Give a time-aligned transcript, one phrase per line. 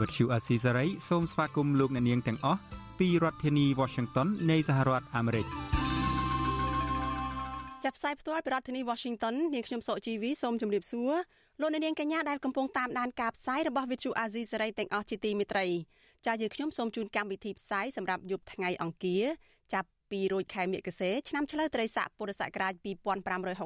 [0.00, 2.60] Azizi Serai ជាភាសាខ្មែរ Vuthu Azizi Serai សូមស្វាគមន៍លោកអ្នកនាងទាំងអស់
[2.98, 5.46] ពីរដ្ឋធានី Washington នៃសហរដ្ឋអាមេរិក។
[7.84, 11.12] ចាប់ផ្សាយផ្ទាល់ពីរដ្ឋធានី Washington នាងខ្ញុំសុកជីវីសូមជម្រាបសួរ
[11.60, 15.66] លោកអ្នកនាងកញ្ញាដែលកំពុងតាមដានការផ្សាយរបស់ Vithu Azizi សេរីទាំងអស់ជាទីមេត្រី
[16.26, 19.24] ចា៎យើងខ្ញុំសូមជូនកម្មវិធីផ្សាយសម្រាប់យប់ថ្ងៃអង្គារ
[19.72, 22.74] ចាប់ ពីរោចខែមិគសេឆ្នាំឆ្លូវត្រីស័កពុរសករាជ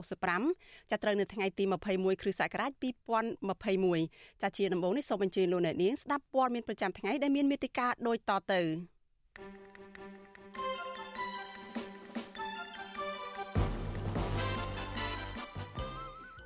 [0.05, 8.62] 2565ចាប់ត្រូវនៅថ្ងៃទី21គ្រិស្តសករាជ2021ចា៎ជាដំបូងនេះសូមអញ្ជើញលោកអ្នកនាងស្ដាប់ព័ត៌មានប្រចាំថ្ងៃដែលមានមេតិការដូចតទៅ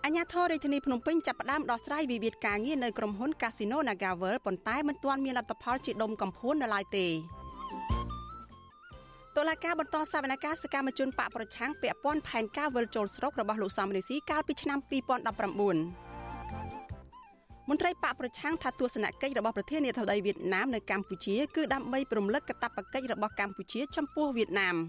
[0.04, 7.06] អញ្ញាធររាជធានីភ្នំពេញចាប់ផ្ដើមដោះស្រាយវិវាទការងារនៅក្រុមហ៊ុន Casino NagaWorld ប៉ុន្តែមិនទាន់មានលទ្ធផលជាដុំកំភួននៅឡើយទេ
[9.36, 14.88] តុលាការបន្តសវនកម្មសកម្មជនបកប្រឆាំងពាក់ព័ន្ធផែនការវិលចូលស្រុករបស់លោកសំរេស៊ីកាលពីឆ្នាំ2019
[17.68, 24.76] មន្ត្រីបកប្រឆាំងថាទស្សនកិច្ចរបស់ប្រធានាធិបតីវៀតណាមនៅកម្ពុជាគឺដើម្បីប្រំលឹកកាតព្វកិច្ចរបស់កម្ពុជាចំពោះវៀតណាម។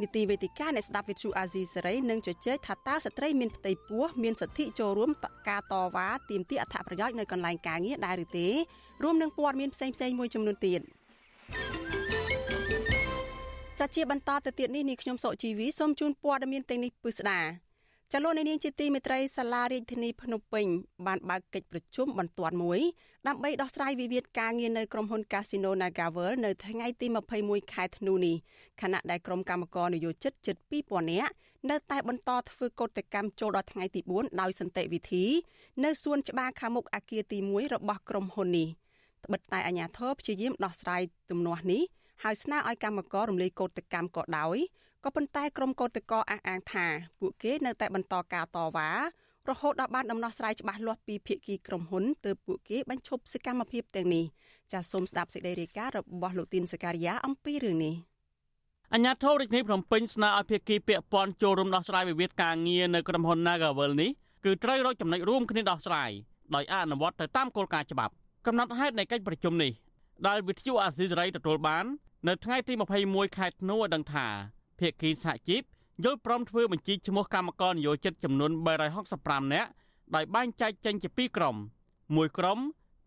[0.00, 5.10] នីតិវេទិកាអ្នកស្ដាប់វិទ្យុអាស៊ីសេរីនឹងជជែកថាតើស្ត្រីមានផ្ទៃពោះមានសិទ្ធិចូលរួម
[5.48, 8.48] ការតវ៉ាទាមទារអត្ថប្រយោជន៍នៅកន្លែងការងារដែរឬទេ
[9.02, 10.80] រួមនឹងព័ត៌មានផ្សេងៗមួយចំនួនទៀត
[13.82, 17.40] ចាជាបន្តទៅទៀតនេះនេះខ្ញុំសុកជីវីសូមជូនព័ត៌មានទាំងនេះពិស្ដា
[18.12, 20.66] ចលនានាងជាទីមេត្រីសាលារាជធានីភ្នំពេញ
[21.06, 22.80] បានបើកកិច្ចប្រជុំបន្ទាន់មួយ
[23.28, 27.06] ដើម្បីដោះស្រាយវិវាទការងារនៅក្រុមហ៊ុន Casino NagaWorld នៅថ្ងៃទី
[27.40, 28.36] 21ខែធ្នូនេះ
[28.80, 30.56] ខណៈដែលក្រុមកម្មករនយោជិតជិត
[30.88, 31.32] 2000នាក់
[31.70, 35.24] នៅតែបន្តធ្វើកោតកម្មចូលដល់ថ្ងៃទី4ដោយសន្តិវិធី
[35.84, 38.68] នៅសួនច្បារខាងមុខអគារទី1របស់ក្រុមហ៊ុននេះ
[39.24, 41.82] ត្បិតតែអាជ្ញាធរព្យាយាមដោះស្រាយទំនាស់នេះ
[42.22, 44.56] ហើយស្នើឲ្យកម្មកររំលាយកោតកម្មក៏ដោយ
[45.04, 46.86] ក៏ប៉ុន្តែក្រុមកោតក្រអះអាងថា
[47.20, 48.90] ពួកគេនៅតែបន្តការតវ៉ា
[49.48, 54.24] រហូតដល់បានដំណោះស្រាយច្បាស់លាស់ពីភាគីក្រុមហ៊ុនទើបពួកគេបញ្ឈប់សកម្មភាពទាំងនេះ
[54.72, 57.94] ចាសសូមស្ដាប់សេចក្តីរាយការណ៍របស់លោកទីនសការីយ៉ាអំពីរឿងនេះ
[58.94, 64.10] អញ្ញាធិរាជធានីភ្នំពេញស្នើឲ្យភាគីពាក់ព័ន្ធចូលរួមដោះស្រាយវិវាទការងារនៅក្រុមហ៊ុន Nagavel នេះ
[64.44, 66.10] គឺត្រូវរកចំណុចរួមគ្នាដោះស្រាយ
[66.54, 68.12] ដោយអនុវត្តទៅតាមគោលការណ៍ច្បាប់
[68.46, 69.72] កំណត់ហេតុនៃកិច្ចប្រជុំនេះ
[70.26, 71.84] ដែលវិទ្យុអាស៊ីសេរីទទួលបាន
[72.26, 72.72] នៅថ្ងៃទី
[73.06, 74.26] 21ខែធ្នូឲ្យដឹងថា
[74.78, 75.62] ភាគីសហជីព
[76.04, 78.50] យល់ព្រមធ្វើបញ្ជីឈ្មោះកម្មករនិយោជិតចំនួន
[79.02, 79.70] 365នាក់
[80.14, 81.56] ដោយបែងចែកចេញជាពីរក្រុម
[82.16, 82.58] មួយក្រុម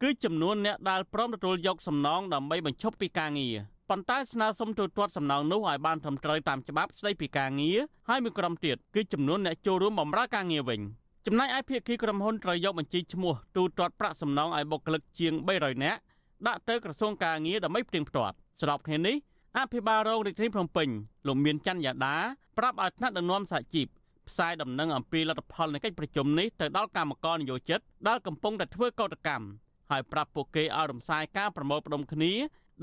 [0.01, 3.55] គឺចំនួនអ្នកដែលព្រមទទួលយកសំណងដើម្បីបញ្ឈប់ពីការងារ
[3.89, 7.77] ប៉ុន្តែស្នើសុំទូទាត់សំណងនោះឲ្យបានត្រឹមត្រូវតាមច្បាប់ស្តីពីការងារ
[8.09, 10.81] ហើយមួយក្រុមទៀតគឺចំនួនអ្នកចូលរួមបម្រើការងារវិញ
[11.25, 15.99] ចំណែកឯភាគីក្រុមហ៊ុនត្រូវយកបញ្ជីឈ្មោះទូទាត់ប្រាក់សំណងឲ្យបុគ្គលិកជាង300នាក់
[16.47, 19.15] ដាក់ទៅក្រសួងការងារដើម្បីផ្ទៀងផ្ទាត់ ស្របគ្នានេះ
[19.57, 20.87] អភិបាលរងរាជធានីភ្នំពេញ
[21.27, 22.17] លោកមានច័ន្ទយ៉ាដា
[22.57, 23.87] ប្រាប់ឲ្យថ្នាក់ដឹកនាំសហជីព
[24.29, 29.47] ផ្សាយដំណឹងអំពីលទ្ធផលនៃកិច្ចប្រជុំនេះទៅដល់កម្មករនិយោជិតដែលកំពុងតែធ្វើកោតកម្ម
[29.91, 32.31] ហើយប្រាប់ពួកគេឲ្យរំសាយការប្រមូលផ្ដុំគ្នា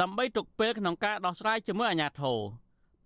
[0.01, 2.39] ដើម្បីទុកពេលក្នុងការដោះស្រាយជាមួយអាជ្ញាធរ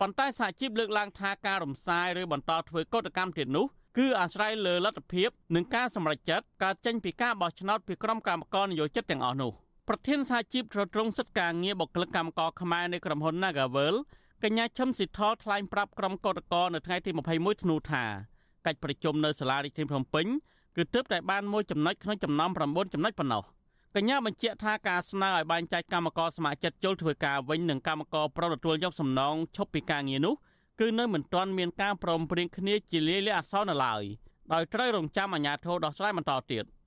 [0.01, 3.67] ប៉ុន្តែសហជីពលើកឡើងថាការរំសាយឬបន្តធ្វើកោតកម្មទៀតនោះ
[3.99, 9.53] គឺអាស្រ័យលើលទ្ធភាពនិងការសម្រេចចិត្តកើតចេញពីការបោះឆ្នោតពីក្រុមកម្មករនិយោជិតទាំងអស់នោះ
[9.89, 13.95] ប្រធានសហជីពត្រត្រង់សិទ្ធិការងារបុគ្គលិកកម្មករខ្មែរនៃក្រុមហ៊ុន Nagavel
[14.45, 18.05] កញ្ញាឈឹមស៊ីថលថ្លែងប្រាប់ក្រុមកោតក្រនៅថ្ងៃទី21ធ្នូថា
[18.67, 20.27] កិច្ចប្រជុំនៅសាលារាជធានីភ្នំពេញ
[20.77, 23.43] គឺទើបតែបានមួយចំណុចក្នុងចំណោម9ចំណុចប៉ុណ្ណោះ
[23.97, 30.35] កញ្ញាបញ្ជាក់ថាការស្នើឲ្យបែងចែកកម្មករស្ម័គ្រចិត្តចូលធ្វើការវិញនិងកម្មករប្រទទួលយកសំណងឈប់ពីការងារនោះ
[30.81, 34.03] គឺនៅមិនទាន់មានការព្រមព្រៀងគ្នាជាលាយលក្ខណ៍អសរនៅឡើយ
[34.53, 36.65] ដោយត្រូវរងចាំអាជ្ញាធរដោះស្រាយបន្តទៀត។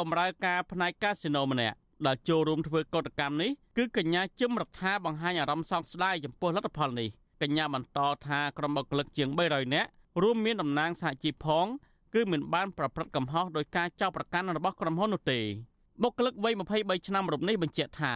[0.00, 1.76] បុគ្គលិកបម្រើការផ្នែកកាស៊ីណូម្នាក់
[2.06, 7.08] ដែលចូលរួមធ្វើកតកម្មនេះគឺកញ្ញាជឹមរដ្ឋាបង្ហាញអារម្មណ៍សោកស្ដាយចំពោះលទ្ធផលនេះ
[7.42, 9.88] កញ្ញាបន្តថាក្រុមបុគ្គលិកជាង300នាក់
[10.22, 11.66] រួមមានតំណាងសហជីពផង
[12.14, 15.40] គឺមិនបានប្រព្រឹត្តកំហុសដោយការចោទប្រកាន់របស់ក្រុមហ៊ុននោះទេ
[16.02, 18.14] បុគ្គលិកវ័យ23ឆ្នាំរូបនេះបញ្ជាក់ថា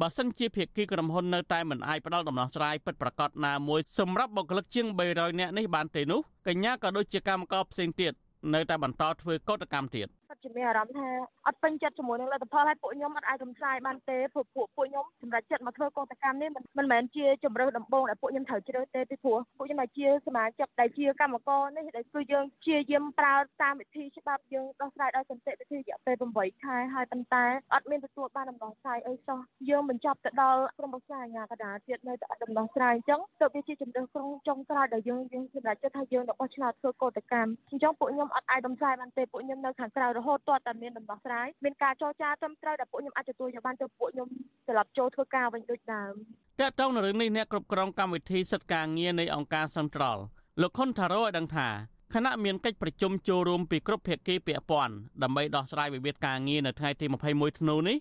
[0.00, 8.12] បើសិនជាភាគីក្រុមហ៊ុននៅតែមិនអាចផ្ដល់ដំណោះស្រាយពិតប្រាកដណាមួយសម្រាប់បុគ្គលិកជាង300នាក់នេះបានទេនោះកញ្ញាក៏ដូចជាកម្មករផ្សេងទៀត
[8.54, 11.08] នៅតែបន្តធ្វើកតកម្មទៀតពិតជាមានអារម្មណ៍ថា
[11.46, 27.44] អត់ពេញចិត្តជាមួយនឹងលទ្ធផលហើយពួកខ្ញុំអត់អាចរំសាយបានទេព្រោះពួកពួកខ្ញុំសម្រាប់ចិត្តមកធ្វើកតកម្មនេះមិនមិនមែនជាជំរើសដំបូងដែលពួកខ្ញុំត្រូវជ្រើសទេពីព្រោះពួកខ្ញុំជាសមាជិកដែលជាកម្មករនេះដែលគឺយើងជាយាមប្រើតាមវិធីច្បាប់យើងដោះស្រាយដោយសន្តិវិធីរយៈពេល8ខែហើយប៉ុន្តែ
[27.74, 29.38] អត់មានទទួលបានដំណោះស្រាយអីសោះ
[29.68, 44.28] យើងបញ្ចប់ទៅដល់ក្រុមប្រឹក្សាអាជ្ញាកណ្ដាលទៀតនៅតែអត់ដំណោះស្រាយអញ្ចឹងទៅវាជាជំរើសក្រុងចុងក្រោយដែលយើងយើងសម្រាប់ចិត្តថាយើងរបស់ឆ្នោតធ្វើកតកម្មអញ្ចឹងពួកខ្ញុំអត់អាចដំស្រាយបានទេពួកខ្ញុំនៅខាងក្រៅរហូតទាល់តែមានដំណោះស្រាយមានការចរចាត្រឹមត្រូវដែលពួកខ្ញុំអាចទទួលយកបានទៅពួកខ្ញុំ
[44.68, 46.14] ត្រឡប់ចូលធ្វើការវិញដូចដើម
[46.60, 50.18] តើតើនៅរឿងនេះអ្នកគ្រប់គ្រងកម្មវិធីសិទ្ធិការងារនៃអង្គការសង្ត្រល
[50.60, 51.68] លោកខុនថារ៉ូឲ្យដឹងថា
[52.14, 57.96] គណៈមានកិច្ចប្រជុំចូលរួមពីគ្រប់ភាគីពាក់ព័ន្ធដើម្បីដោះស្រាយវិវាទការងារនៅថ្ងៃទី21ធ្នូនេះ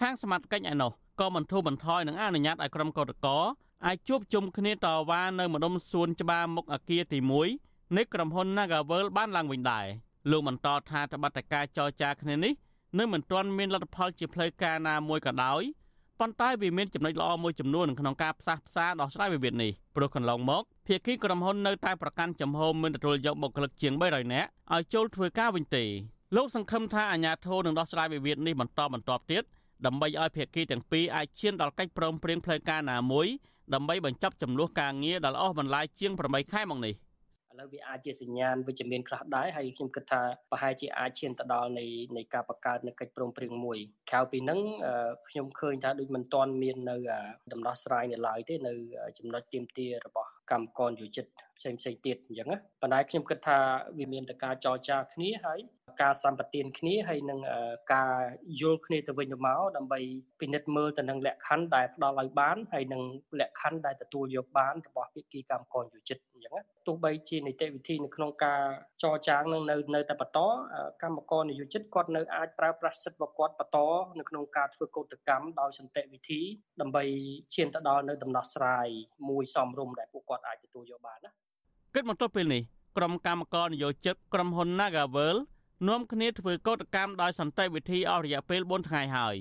[0.00, 0.90] ខាងសមាជិកឯណោះ
[1.20, 3.38] ក៏បន្ធូរបន្ថយនឹងអនុញ្ញាតឲ្យក្រុមកោតក្រ
[3.86, 7.18] អាចជួបជុំគ្នាតវ៉ានៅម្ដុំសួនច្បារមុខអគារទី
[7.58, 9.86] 1នៃក្រុមហ៊ុន Nagavel បានឡើងវិញដែរ
[10.30, 12.52] លោកបន្តថាតបតការចរចាគ្នានេះ
[12.98, 15.62] នៅមិនទាន់មានលទ្ធផលជាផ្លូវការណាមួយក៏ដោយ
[16.20, 25.84] ប៉ុន្តែវាមានចំណុចល្អមួយចំនួនក្នុងការផ្សះផ្សាដោះស្រាយវិវាទនេះព្រោះកន្លងមកភាគីក្រុមហ៊ុននៅតែប្រកាន់ចំហមិនទទួលយកបុគ្គលិកជាង300នាក់ឲ្យចូលធ្វើការវិញទេ
[26.36, 29.42] លោកសង្ឃឹមថាអាជ្ញាធរនឹងដោះស្រាយវិវាទនេះបន្តបន្ទាប់ទៀត
[29.86, 33.26] ដើម្បីឲ្យភាគីទាំងពីរអាចឈានដល់កិច្ចព្រមព្រៀងផ្លូវការណាមួយ
[33.74, 36.94] ដើម្បីបញ្ចប់ចំនួនការងារដែលអស់បន្លាយជាង8ខែមកនេះ។
[37.58, 40.20] ឥឡូវវាអាចជាសញ្ញាណវិជ្ជមានខ្លះដែរហើយខ្ញុំគិតថា
[40.50, 41.84] ប្រហែលជាអាចឈានទៅដល់នៃ
[42.16, 43.78] នៃការបង្កើតនៅកិច្ចព្រមព្រៀងមួយ
[44.10, 44.60] ក្រៅពីហ្នឹង
[45.28, 46.96] ខ្ញុំឃើញថាដូចមិនទាន់មាននៅ
[47.52, 48.74] ដំណោះស្រាយនៅឡើយទេនៅ
[49.18, 51.26] ចំណុចទៀមទារបស់ កម្មករយោជិត
[51.58, 53.58] ផ្សេងផ្សេងទៀតអញ្ចឹងណាប៉ុន្តែខ្ញុំគិតថា
[53.98, 55.60] វាមានតែការចរចាគ្នាហើយ
[56.02, 57.38] ការសម្បទានគ្នាហើយនឹង
[57.94, 58.14] ការ
[58.60, 60.00] យល់គ្នាទៅវិញទៅមកដើម្បី
[60.40, 63.02] ពិនិត្យមើលទៅនឹងលក្ខខណ្ឌដែលផ្ដល់ឲ្យបានហើយនឹង
[63.40, 68.62] លក្ខខណ្ឌដែលទទួលយកបានរបស់ភាគីកម្មករយោជិតអញ្ចឹងណាទោះបីជានីតិវិធីនៅក្នុងការ
[69.02, 70.40] ចរចានឹងនៅនៅតែបន្ត
[71.02, 73.78] កម្មករនយោជិតគាត់នៅអាចប្រើប្រាស់សិទ្ធិរបស់គាត់បន្ត
[74.18, 76.40] នៅក្នុងការធ្វើកោតកម្មដោយសន្តិវិធី
[76.80, 77.04] ដើម្បី
[77.54, 78.88] ឈានទៅដល់នៅដំណោះស្រាយ
[79.28, 81.30] មួយសមរម្យដែលពួកគាត់អាចទទួលយកបានណា
[81.94, 82.62] គិតមកទល់ពេលនេះ
[82.96, 85.36] ក្រុមកម្មករនយោជិតក្រុមហ៊ុន Nagavel
[85.88, 89.36] នាំគ្នាធ្វើកោតកម្មដោយសន្តិវិធីអស់រយៈពេល4ថ្ងៃហើយ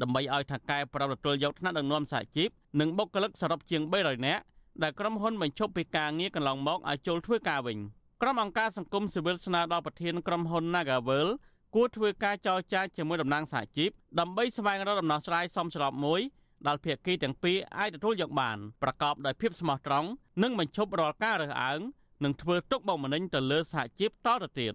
[0.00, 2.48] ដើម្បីឲ្យថៅកែប្រំទទួលយកថ្នាក់ដឹកនាំសហជីព
[2.80, 4.42] និងបុគ្គលិកសរុបជាង300នាក់
[4.82, 7.78] ដែលក្រុមហ៊ុនបញ្ឈប់ពីការងារកន្លងមកឲ្យចូលធ្វើការវិញ
[8.22, 11.28] ក្រុមអង្គការសង្គមស៊ីវិលស្នើដល់ប្រធានក្រុមហ៊ុន Nagavel
[11.74, 13.90] គួរធ្វើការចរចាជាមួយតំណាងសហជីព
[14.20, 16.20] ដើម្បីស្វែងរកដំណោះស្រាយសមស្របមួយ
[16.66, 20.08] ដែលភាគីទាំងពីរអាចទទួលយកបានប្រកបដោយភាពស្មោះត្រង់
[20.42, 21.80] និងបញ្ឈប់រាល់ការរើសអើង
[22.24, 24.74] និងធ្វើទុកបុកម្នេញទៅលើសហជីពតទៅទៀត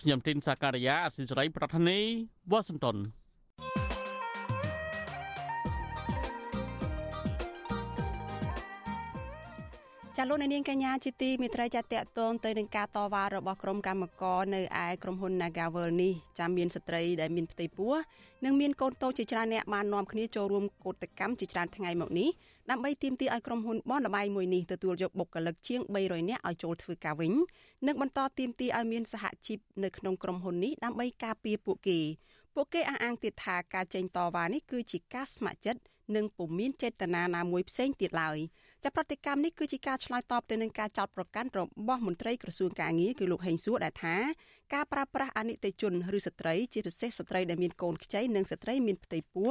[0.00, 1.98] ខ្ញុំទីនសាការីយ៉ាអសិសរីប្រធានី
[2.50, 2.96] វ៉ាស៊ីនតោន
[10.16, 17.92] ចាលោកនាងកញ្ញាជាទីមេត្រីចាតតតងទៅនឹងការតវ៉ារបស់ក្រុមកម្មករនៅឯក្រុមហ៊ុន Nagavel នេះចាមានស្ត្រីដែលមានផ្ទៃពោះ
[18.44, 22.28] និងមានកូនតូចជាច្រើនអ្នកបាននាំគ្នាចូលរួមកោតកម្មជាច្រើនថ្ងៃមកនេះ
[22.70, 27.32] ដើម្បីទាមទារឲ្យក្រុមហ៊ុនបនលបៃមួយនេះទទួលយកបុគ្គលិកជាង300នាក់ឲ្យចូលធ្វើការវិញ
[27.86, 32.00] និងបន្តទាមទារឲ្យមានសហជីពនៅក្នុងក្រុមហ៊ុននេះដើម្បីការពារពួកគេ
[32.54, 35.82] ពួកគេអះអាងទៀតថាការចេញតវ៉ានេះគឺជាការស្ម័គ្រចិត្ត
[36.16, 38.38] និងពុំមានចេតនាណាមួយផ្សេងទៀតឡើយ
[38.84, 44.16] ចាប់ប្រតិកម្មនេះគឺជាការឆ្លើយតបទៅនឹងការចោទប្រកាន់របស់មន្ត្រីក្រសួងកាងារគឺលោកហេងសួរដែលថា
[44.74, 49.50] ការប្រើប្រាស់អនិច្ចជនឬស្ត្រីជាពិសេសស្ត្រីដែលមានកូនខ្ចីនិងស្ត្រីមានផ្ទៃពោះ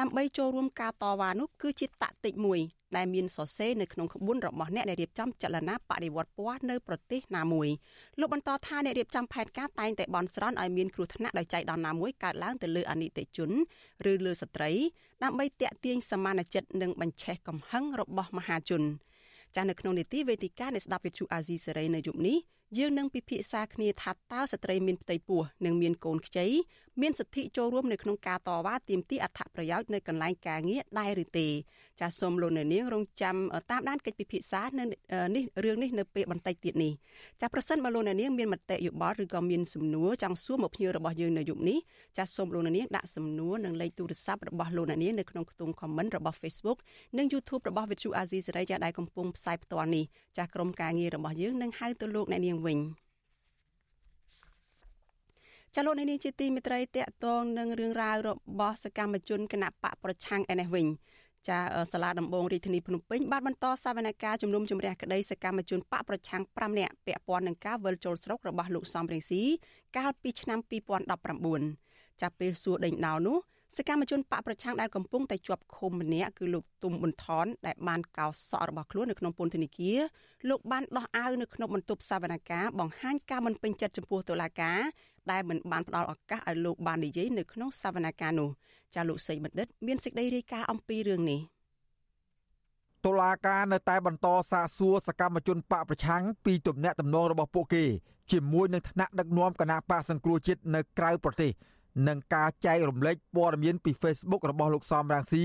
[0.00, 2.60] ដើម្បីចូលរួមការតវ៉ានោះគឺជាតាក់ទិចមួយ
[2.96, 7.68] ដែលមានសរសេរនៅក្នុងក្បួនរបស់អ្នកដែលរៀបចំចលនាបដិវត្តពណ៌នៅប្រទេសណាមួយ
[8.20, 13.50] លោកបន្តថាអ្នករៀបចំផែនការតែងតែបន់ស្រន់ឲ្យមានគ្រោះថ្នាក់ដោយចៃដន្យណាមួយកើតឡើងទៅលើអនិច្ចជន
[14.10, 14.70] ឬលើស្ត្រី
[15.22, 18.82] ដើម្បីតាក់ទាញសមានចិត្តនិងបញ្ឆេះកំហឹងរបស់មហាជន
[19.54, 22.38] ចាស់នៅក្នុងនីតិវេទិកានៃស្ដាប់វិទ្យុអាស៊ីសេរីនៅយប់នេះ
[22.78, 26.46] យើងនឹងពិភាក្សាគ្នាថាតើស្ត្រីមានផ្ទៃពោះនិងមានកូនខ្ចី
[27.02, 31.48] មានសិទ្ធិចូលរួមនៅក្នុងការតវ៉ាទាមទារអត្ថប្រយោជន៍នៅកន្លែងការងារដែរឬទេ
[32.00, 33.36] ចាសសូមលោកអ្នកនាងរងចាំ
[33.70, 34.84] តាមដានកិច្ចពិភាក្សានៅ
[35.36, 36.92] នេះរឿងនេះនៅពេលបន្តិចទៀតនេះ
[37.40, 41.78] ចាសប្រសិនបើលោកអ្នកនាងមានមតិយោបល់ឬក៏មានសំណួរចង់សួរមកភ្ញៀវរបស់យើងនៅយប់នេះ
[42.18, 46.78] ចាសសូមលោកអ្នកនាងដាក់សំណួរនិងលេខទូរស័ព្ទរបស់លោកអ្នកនាងនៅក្នុងខ្ទង់ comment របស់ Facebook
[47.18, 50.04] និង YouTube របស់ Vithu Azizi សេរីចាសដែលកំពុងផ្សាយផ្ទាល់នេះ
[50.36, 52.78] ចាសក្រុមការងាររបស់យើងនឹងហៅទៅលោកអ្នកនាងវិញ
[55.74, 60.86] ចាលោកនាងជាទីមេត្រីតកតងនឹងរឿងរ៉ាវរបស់សកម្មជនគណៈបកប្រឆាំងឯនេះវិញ
[61.48, 61.58] ចា
[61.92, 69.42] សាលាដំបងរាជធានីភ្នំពេញបានបន្តសវនកម្មជំនុំជម្រះក្តីសកម្មជនបកប្រឆាំង5នាក់ពាក់ព័ន្ធនឹងការវិលចូលស្រុករបស់លោកសំរងស៊ី
[69.96, 70.58] កាលពីឆ្នាំ
[71.40, 73.38] 2019ចាប់ពេលសួរដេញដោលនោះ
[73.76, 79.98] សកម្មជនបកប្រឆាំងដែលកំពុងតែជាប់ឃុំម្នាក់គឺលោកទុំប៊ុនថនដែលបានកោសក់របស់ខ្លួននៅក្នុងពន្ធនាគារ
[80.48, 84.80] លោកបានដោះអាវនៅក្នុងបន្ទប់សវនកម្មបង្ហាញការមិនពេញចិត្តចំពោះតុលាការ
[85.30, 88.50] ដែលមិនបានផ្ដល់ឱកាសឲ្យលោកបាននិយាយនៅក្នុងសវនកម្មនោះ
[88.94, 91.40] ចាលោកសីបណ្ឌិត មានសេចក្តីរាយការណ៍អំពីរឿងនេះ
[93.06, 97.84] តុលាការនៅតែបន្តសាកសួរសកម្មជនបកប្រឆាំងពីទំនាក់ទំនងរបស់ពួកគេ
[98.32, 101.50] ជាមួយនឹងថ្នាក់ដឹកនាំគណៈបកសង្គ្រោះជាតិនៅក្រៅប្រទេស
[102.08, 105.44] និងការចែករំលែកព័ត៌មានពី Facebook របស់លោកសំរាំងស៊ី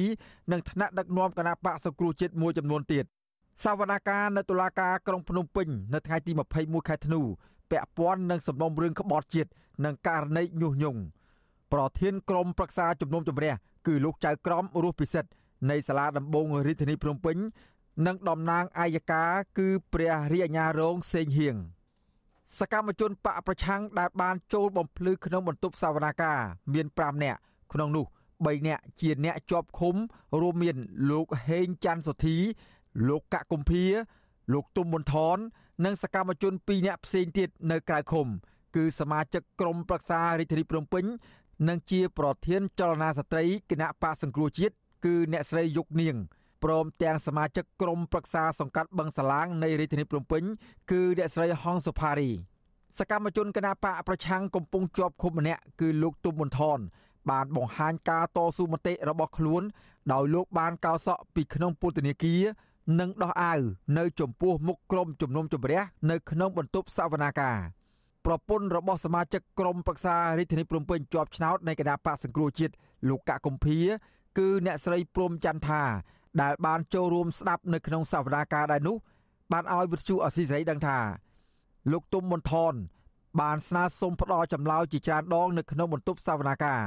[0.51, 3.05] និងថ្នាក់ដឹកនាំគណៈបកសង្គ្រោះជាតិមួយចំនួនទៀត
[3.63, 7.21] សវនកម្មនៅតុលាការក្រុងភ្នំពេញនៅថ្ងៃទី21ខែធ្នូ
[7.71, 9.49] ពាក់ព័ន្ធនឹងសំណុំរឿងក្បត់ជាតិ
[9.85, 11.01] និងករណីញុះញង់
[11.73, 13.53] ប្រធានក្រុមប្រឹក្សាជំនុំជម្រះ
[13.87, 15.29] គឺលោកចៅក្រមរស់ពិសិដ្ឋ
[15.69, 17.37] នៃសាលាដំបងរាជធានីភ្នំពេញ
[18.07, 19.23] និងតំណាងអាយកា
[19.57, 21.55] គឺព្រះរាជអាជ្ញារងសេងហៀង
[22.59, 26.39] សកម្មជនបកប្រឆាំងដែលបានចូលបំភ្លឺក្នុងបន្ទប់សវនាការ
[26.73, 27.39] មាន5នាក់
[27.73, 28.05] ក្នុងនោះ
[28.35, 29.95] 3នាក់ជាអ្នកជាប់ឃុំ
[30.41, 30.77] រួមមាន
[31.09, 32.37] លោកហេងច័ន្ទសុធី
[33.07, 33.83] លោកកកុម្ភា
[34.53, 35.37] លោកទុំមន្ថន
[35.85, 38.27] និងសកម្មជន2នាក់ផ្សេងទៀតនៅក្រៅឃុំ
[38.75, 41.05] គឺសមាជិកក្រុមប្រឹក្សារាជធានីភ្នំពេញ
[41.67, 46.15] និងជាប្រធានចលនាស្ត្រីគណៈបកសង្គ្រោះជាតិគឺអ្នកស្រីយុគនាង
[46.63, 50.43] ព្រមទាំងសមាជិកក្រុមប្រឹក្សាសង្កាត់បឹងសាឡាងនៃរាជធានីភ្នំពេញ
[50.91, 52.29] គឺអ្នកស្រីហងសុផារី
[52.99, 56.79] សកម្មជនគណបកប្រឆាំងកំពុងជាប់ឃុំម្នាក់គឺលោកទុំមន្ថន
[57.29, 59.63] បានបង្ហាញការតស៊ូមតិរបស់ខ្លួន
[60.11, 62.41] ដោយលោកបានកោសក់ពីក្នុងពន្ធនាគារ
[62.99, 63.61] និងដោះអាវ
[63.97, 67.57] នៅចំពោះមុខក្រុមជំនុំជម្រះនៅក្នុងបន្ទប់សវនាការ
[68.25, 72.73] ប្រពន្ធរបស់សមាជិកក្រុមប្រឹក្សារាជធានីភ្នំពេញជាប់ឆ្នោតនៃគណៈបកសង្គ្រោះជាតិ
[73.09, 73.79] លោកកកកំភៀ
[74.37, 75.83] គឺអ្នកស្រីព្រំច័ន្ទថា
[76.41, 78.95] ដែលបានចូលរួមស្ដាប់នៅក្នុងសវនាការដែរនោះ
[79.51, 80.99] បានឲ្យវិទ្យុអស៊ីសេរីដឹងថា
[81.91, 82.73] លោកទុំមន្ថន
[83.41, 86.81] បានស្នើសុំផ្ដល់ចម្លើយជាច្រើនដងនៅក្នុងបន្ទប់សវនាការ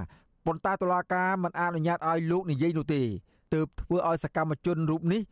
[0.47, 3.03] ប៉ុន្តែតុលាការមិនអនុញ្ញាតឲ្យលោកនិយាយនោះទេ
[3.55, 5.23] ទើបធ្វើឲ្យសកម្មជនរូបនេះ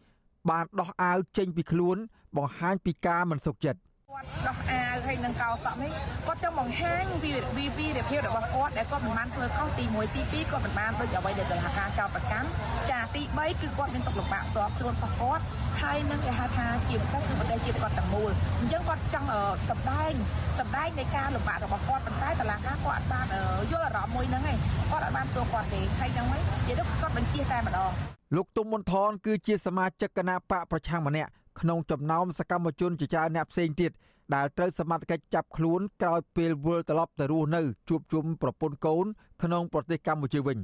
[0.51, 1.97] បានដោះអាវចេញពីខ្លួន
[2.37, 3.81] បង្ហាញពីការមិនសុខចិត្ត
[4.13, 5.93] គាត់ដោះអាវហើយនឹងកោសក់នេះ
[6.27, 12.49] គាត់ចង់បង្ហាញពីវីវីរភាពរបស់គាត់ដែលគាត់មិនបានធ្វើខុសទី1ទី2គាត់មិនបានដូចអ្វីដែលតុលាការចោទប្រកាន់
[12.91, 15.43] ចាទី3គឺគាត់មានទុកលំបាកផ្ទាល់ខ្លួនរបស់គាត់
[15.83, 19.29] ហើយនឹងគេហៅថាជាពិសេសគឺប្រទេសជាតិគាត់ទាំងមូលអញ្ចឹងគាត់ចង់
[19.71, 20.13] សម្ដែង
[20.59, 23.27] សម្ដែងនៃការលំបាករបស់គាត់ប៉ុន្តែតុលាការគាត់អត់បាន
[23.73, 24.59] យល់អារម្មណ៍មួយហ្នឹងឯង
[24.91, 27.93] គាត់អត់បានសួរគាត់ទេហើយយ៉ាងម៉េចនិយាយទៅគាត់បញ្ជាតែម្ដង
[28.37, 33.93] លោកទុំមន្ថនគឺជាសមាជិកគណៈបកប្រឆាំងម្នាក់ ក្នុងចំណោមសកម្មជនជាច្រើនអ្នកផ្សេងទៀត
[34.35, 39.07] ដែលត្រូវសមត្ថកិច្ចចាប់ខ្លួនក្រោយពេលវិលត្រឡប់ទៅរស់នៅជួបជុំប្រពន្ធកូន
[39.43, 40.59] ក្នុងប្រទេសកម្ពុជាវិញ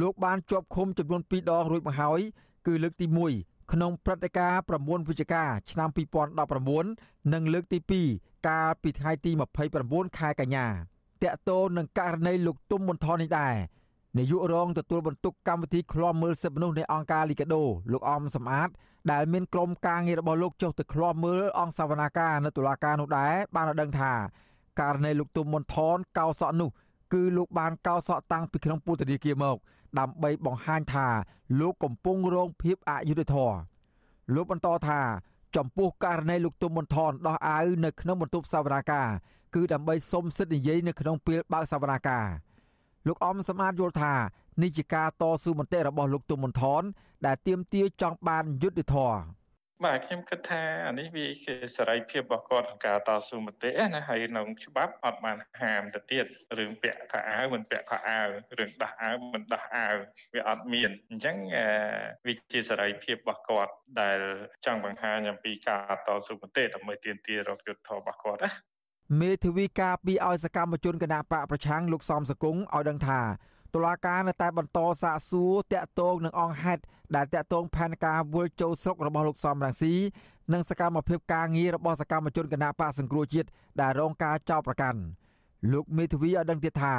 [0.00, 2.20] លោកបានជាប់ឃុំចំនួន2ដងរួចមកហើយ
[2.66, 3.06] គឺលើកទី
[3.38, 5.88] 1ក្នុងព្រឹត្តិការណ៍9វិច្ឆិកាឆ្នាំ
[6.60, 7.78] 2019និងលើកទី
[8.12, 9.30] 2កាលពីថ្ងៃទី
[9.74, 10.66] 29ខែកញ្ញា
[11.22, 13.54] តកតូននឹងករណីលោកទុំមន្ថននេះដែរ
[14.18, 18.68] នាយករងទទួលបន្ទុកកម្មវិធីឃ្លាំមើលសិទ្ធិមនុស្សនៃអង្គការលីកាដូលោកអមសំអាត
[19.12, 24.12] ដែលមានក្រុមការងាររបស់លោកចុះទៅឃ្លាំមើលអង្គសវនាការនៅតុលាការនោះដែរបានដឹងថា
[24.80, 26.70] ករណីលោកទុំមន្ថនកោសក់នោះ
[27.12, 29.56] គឺលោកបានកោសក់តាំងពីក្នុងពន្ធនាគារមក
[29.98, 31.06] ដើម្បីបង្ហាញថា
[31.60, 33.56] លោកកំពុងរងភាពអយុត្តិធម៌
[34.34, 35.00] លោកបន្តថា
[35.56, 39.08] ចំពោះករណីលោកទុំមន្ថនដោះអាវនៅក្នុងបន្ទប់សវនាការ
[39.54, 42.26] គឺដើម្បីសុំសិទ្ធិនិយាយនៅក្នុងពេលបើកសវនាការ
[43.06, 44.14] លោកអំសមាតយល់ថា
[44.62, 46.82] នេះជាការតស៊ូមតិរបស់លោកទុំមន្ថន
[47.26, 49.44] ដែលទាមទារចង់បានយុត្តិធម៌
[49.84, 56.26] បាទខ្ញុំគិតថាអានេះវាជាសេរីភាពរបស់គាត់ក្នុងការតស៊ូមតិណាហើយក្នុងច្បាប់អត់បានហាមទៅទៀត
[56.58, 59.94] រឿងពាក់ខោអាវមិនពាក់ខោអាវរឿងដោះអាវមិនដោះអាវ
[60.34, 61.36] វាអត់មានអញ្ចឹង
[62.26, 64.20] វាជាសេរីភាពរបស់គាត់ដែល
[64.66, 68.50] ចង់បង្ហាញអំពីការតស៊ូមតិដើម្បីទាមទាររកយុត្តិធម៌របស់គាត់ណា
[69.20, 73.20] មេធាវីការពីឲ្យសកម្មជនគណៈបកប្រឆាំងលោកសំសកុងឲ្យដឹងថា
[73.74, 76.82] តុលាការនៅតែបន្តសាកសួរតាក់ទងនឹងអង្គហេតុ
[77.16, 79.94] ដែលតាក់ទងផែនការវិលចូលស្រុករបស់លោកសំរងស៊ី
[80.52, 83.48] និងសកម្មភាពការងាររបស់សកម្មជនគណៈបកសង្គ្រោះជាតិ
[83.80, 85.00] ដែលរងការចោទប្រកាន់
[85.72, 86.94] លោកមេធាវីឲ្យដឹងទៀតថា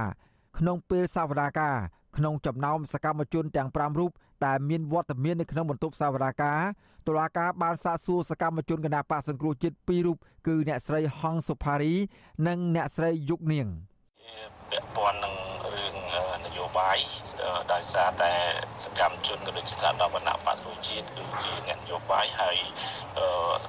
[0.57, 1.75] ក្នុងពេលសវនាការ
[2.17, 4.11] ក្នុងចំណោមសកម្មជនទាំង5រូប
[4.45, 6.61] ដែលមានវត្តមាននៅក្នុងបន្ទប់សវនាការ
[7.07, 11.93] តុលាការបានសាកសួរសកម្មជនគណៈបកសង្គ្រោះជាតិ2រូបគឺអ្នកស្រីហងសុផារី
[12.47, 13.67] និងអ្នកស្រីយុគនាង
[14.71, 15.33] ពាក់ព័ន្ធនឹង
[16.77, 16.97] បាយ
[17.73, 18.31] ដោយសារតែ
[18.83, 22.57] សកម្មជនក៏ដូចជាថ្នាក់ដឹកនាំបសុជាតិគឺជាអ្នកនយោបាយហើយ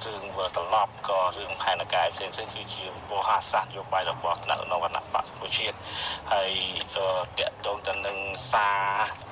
[0.05, 5.77] រឿងវិលត្រឡប់ក៏រឿងផែនការផ្សេងៗគឺជាវោហាសាស្ត្រនយោបាយរបស់ថ្នាក់ដឹកនាំគណៈបសង្គមជាតិ
[6.33, 6.51] ហើយ
[6.97, 6.99] ត
[7.39, 8.17] កតងទៅនឹង
[8.51, 8.81] សារ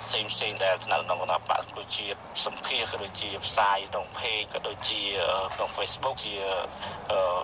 [0.03, 5.01] ផ្សេងផ្សេងដែលស្នើក្នុងគណៈបកសង្គមជាតិសម្ភារក៏ដូចជាផ្សាយក្នុង page ក៏ដូចជា
[5.55, 6.35] ក្នុង Facebook ជា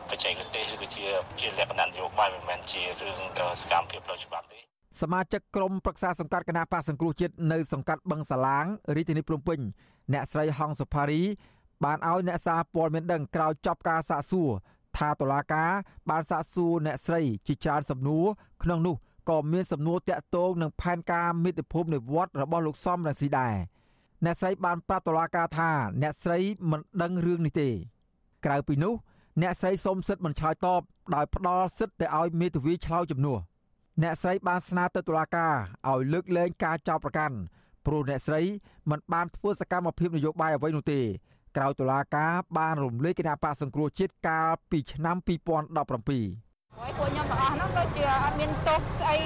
[0.09, 1.05] បច្ចេកទេសឬក៏ជា
[1.39, 3.17] ជាលក្ខណៈនយោបាយមិនមែនជារឿង
[3.61, 9.59] សកម្មភាពផ្លូវច្បាប់ទេ សមាជិកក្រុមប្រឹក្សាសង្កាត់គណៈបកសង្គ្រោះជាតិនៅសង្កាត់បឹងសាឡាងរាជធានីភ្នំពេញ
[10.13, 11.21] អ្នកស្រីហងសុផារី
[11.83, 14.49] បានឲ្យអ្នកសារព័ត៌មានដឹងក្រោយចប់ការសាកសួរ
[14.97, 15.71] ថាតុលាការ
[16.09, 18.25] បានសាកសួរអ្នកស្រីជាច្រើនសំណួរ
[18.63, 18.95] ក្នុងនោះ
[19.29, 23.55] ក៏មានសំណួរតាក់ទងនឹងផែនការមាតុភូមិនិវត្តរបស់លោកសំរងស៊ីដែរ
[24.25, 25.71] អ្នកស្រីបានប្រាប់តុលាការថា
[26.01, 26.39] អ្នកស្រី
[26.71, 27.69] មិនដឹងរឿងនេះទេ
[28.45, 28.93] ក្រៅពីនោះ
[29.41, 30.81] អ្នកស្រីសូមសិទ្ធិមិនឆ្លើយតប
[31.15, 33.39] ដោយផ្ដល់សិទ្ធិទៅឲ្យមេធាវីឆ្លើយជំនួស
[33.99, 35.53] អ្នកស្រីបានស្នើទៅតុលាការ
[35.89, 37.35] ឲ្យលើកលែងការចោទប្រកាន់
[37.85, 38.41] ព្រោះអ្នកស្រី
[38.89, 41.01] មិនបានធ្វើសកម្មភាពនយោបាយអ្វីនោះទេ
[41.57, 49.17] ក្រោយតុលាការបានរំលែកគណៈបកសង្គ្រោះជាតិកាលពីឆ្នាំ2017ហើយពួកខ្ញុំទាំងអស់ហ្នឹងដូចជាអត់មានទោសស្អី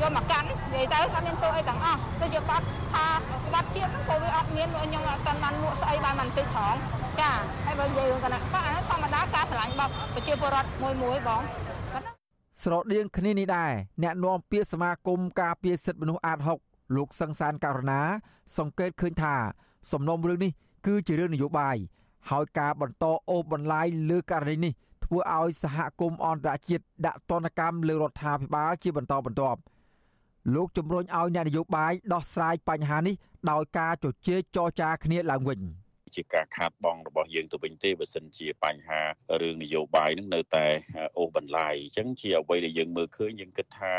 [0.00, 3.06] យកមកកាន់និយាយទៅអត់មានទោសអីទាំងអស់ដូចជាបាត់ថា
[3.52, 6.78] បាត់ជាតិហ្នឹងក៏វាអត់មានខ្ញុំអត់តាន់បានមួកស្អីបានមិនតិចត្រង់
[7.20, 7.30] ចា
[7.64, 11.42] ហើយបើនិយាយរឿងកណ្ដាស់បាទអានេះធម្មតាការឆ្លាញ់បបប្រជាពលរដ្ឋមួយមួយបង
[12.62, 18.00] ស្រដៀងគ្នានេះដែរអ្នកនាំពាក្យសមាគមការពារសិទ្ធិមនុស្សអាត6លោកសង្សានករណា
[18.58, 19.34] សង្កេតឃើញថា
[19.92, 20.52] សំណុំរឿងនេះ
[20.86, 21.76] គឺជារឿងនយោបាយ
[22.30, 24.72] ហើយការបន្តអូសបន្លាយលើករណីនេះ
[25.04, 29.60] ធ្វើឲ្យសហគមន៍អន្តរជាតិដាក់ទណ្ឌកម្មលើរដ្ឋាភិបាលជាបន្តបន្ទាប់
[30.54, 33.14] លោកជំរុញឲ្យអ្នកនយោបាយដោះស្រាយបញ្ហានេះ
[33.50, 35.60] ដោយការជជែកចរចាគ្នាឡើងវិញ។
[36.14, 39.00] ជាការខាតបង់របស់យើងទៅវិញទេបើសិនជាបញ្ហា
[39.42, 40.66] រឿងនយោបាយនឹងនៅតែ
[41.18, 43.92] អូសបន្លាយអញ្ចឹងជាអ្វីដែលយើងមើលឃើញយើងគិតថា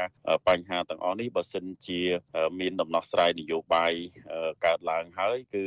[0.48, 2.00] បញ្ហាទាំងអស់នេះបើសិនជា
[2.60, 3.94] មានដំណោះស្រាយនយោបាយ
[4.66, 5.66] កើតឡើងហើយគឺ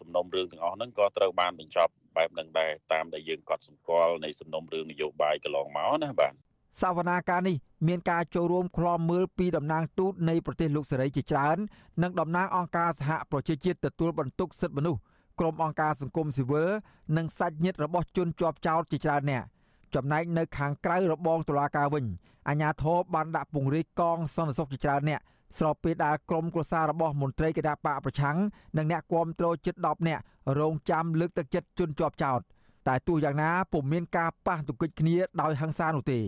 [0.00, 6.34] សំណុំរឿងទាំងអស់ហ្នឹងក៏ត្រូវបានបញ្ចប់បែបហ្នឹងដែរតាមដែលយើងកត់សម្គាល់នៃសំណុំរឿងនយោបាយកន្លងមកណាបាទ
[6.80, 7.56] សវនាការនេះ
[7.88, 11.58] មានការចូលរួមក្លំមើលពីតំណាងទូតនៃប្រទេសលោកសេរីជាច្រើន
[12.02, 15.00] និងតំណាងអង្គការសហប្រជាជាតិទទួលបន្ទុកសិទ្ធិមនុស្ស
[15.40, 16.68] ក្រុមអង្គការសង្គមស៊ីវិល
[17.16, 19.44] និងសាច់ញាតិរបស់ជនជាប់ចោតជាច្រើនអ្នក
[19.94, 22.04] ចំណែកនៅខាងក្រៅរបងតុលាការវិញ
[22.48, 25.20] អាជ្ញាធរបានដាក់ពង្រាយកងសន្តិសុខជាច្រើនអ្នក
[25.58, 28.36] ស្របពេលដែលក្រុមគ្រួសាររបស់មន្ត្រីគណៈបកប្រឆាំង
[28.76, 30.22] និងអ្នកគាំទ្រជិត10នាក់
[30.60, 32.40] រងចាំលើកទឹកចិត្តជនជាប់ចោត
[32.88, 36.20] តែទោះយ៉ាងណាពុំមានការប៉ះទង្គិចគ្នាដោយហិង្សានោះទេ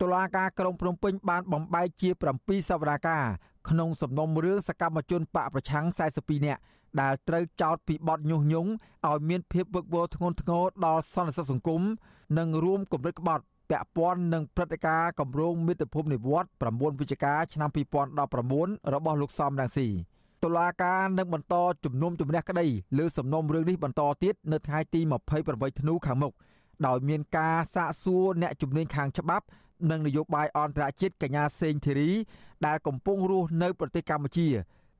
[0.00, 2.08] តុលាការក្រុងភ្នំពេញបានបំបែកជា
[2.40, 3.24] 7សវនាការ
[3.68, 5.84] ក្នុងសំណុំរឿងសកម្មជនបកប្រឆាំង
[6.16, 6.60] 42នាក់
[7.00, 8.70] ដែលត្រូវចោទពីបទញុះញង់
[9.08, 11.82] ឲ្យមានភាពវឹកវរធ្ងន់ធ្ងរដល់សន្តិសុខសង្គម
[12.38, 17.70] និងរួមគម្រិតក្បត់ពាក់ព័ន្ធនឹងព្រឹត្តិការណ៍កម្រោងមាតុភូមិនិវត្ត9វិច្ឆិកាឆ្នាំ
[18.30, 19.88] 2019របស់លោកសំរងស៊ី
[20.42, 22.66] តុលាការនឹងបន្តជំនុំជម្រះក្តី
[22.98, 25.00] លើសំណុំរឿងនេះបន្តទៀតនៅថ្ងៃទី
[25.40, 26.32] 28ធ្នូខាងមុខ
[26.86, 29.44] ដោយមានការសាកសួរអ្នកជំនាញខាងច្បាប់
[29.90, 32.10] និងនយោបាយអន្តរជាតិកញ្ញាសេងធីរី
[32.66, 34.48] ដែលកំពុងរស់នៅប្រទេសកម្ពុជា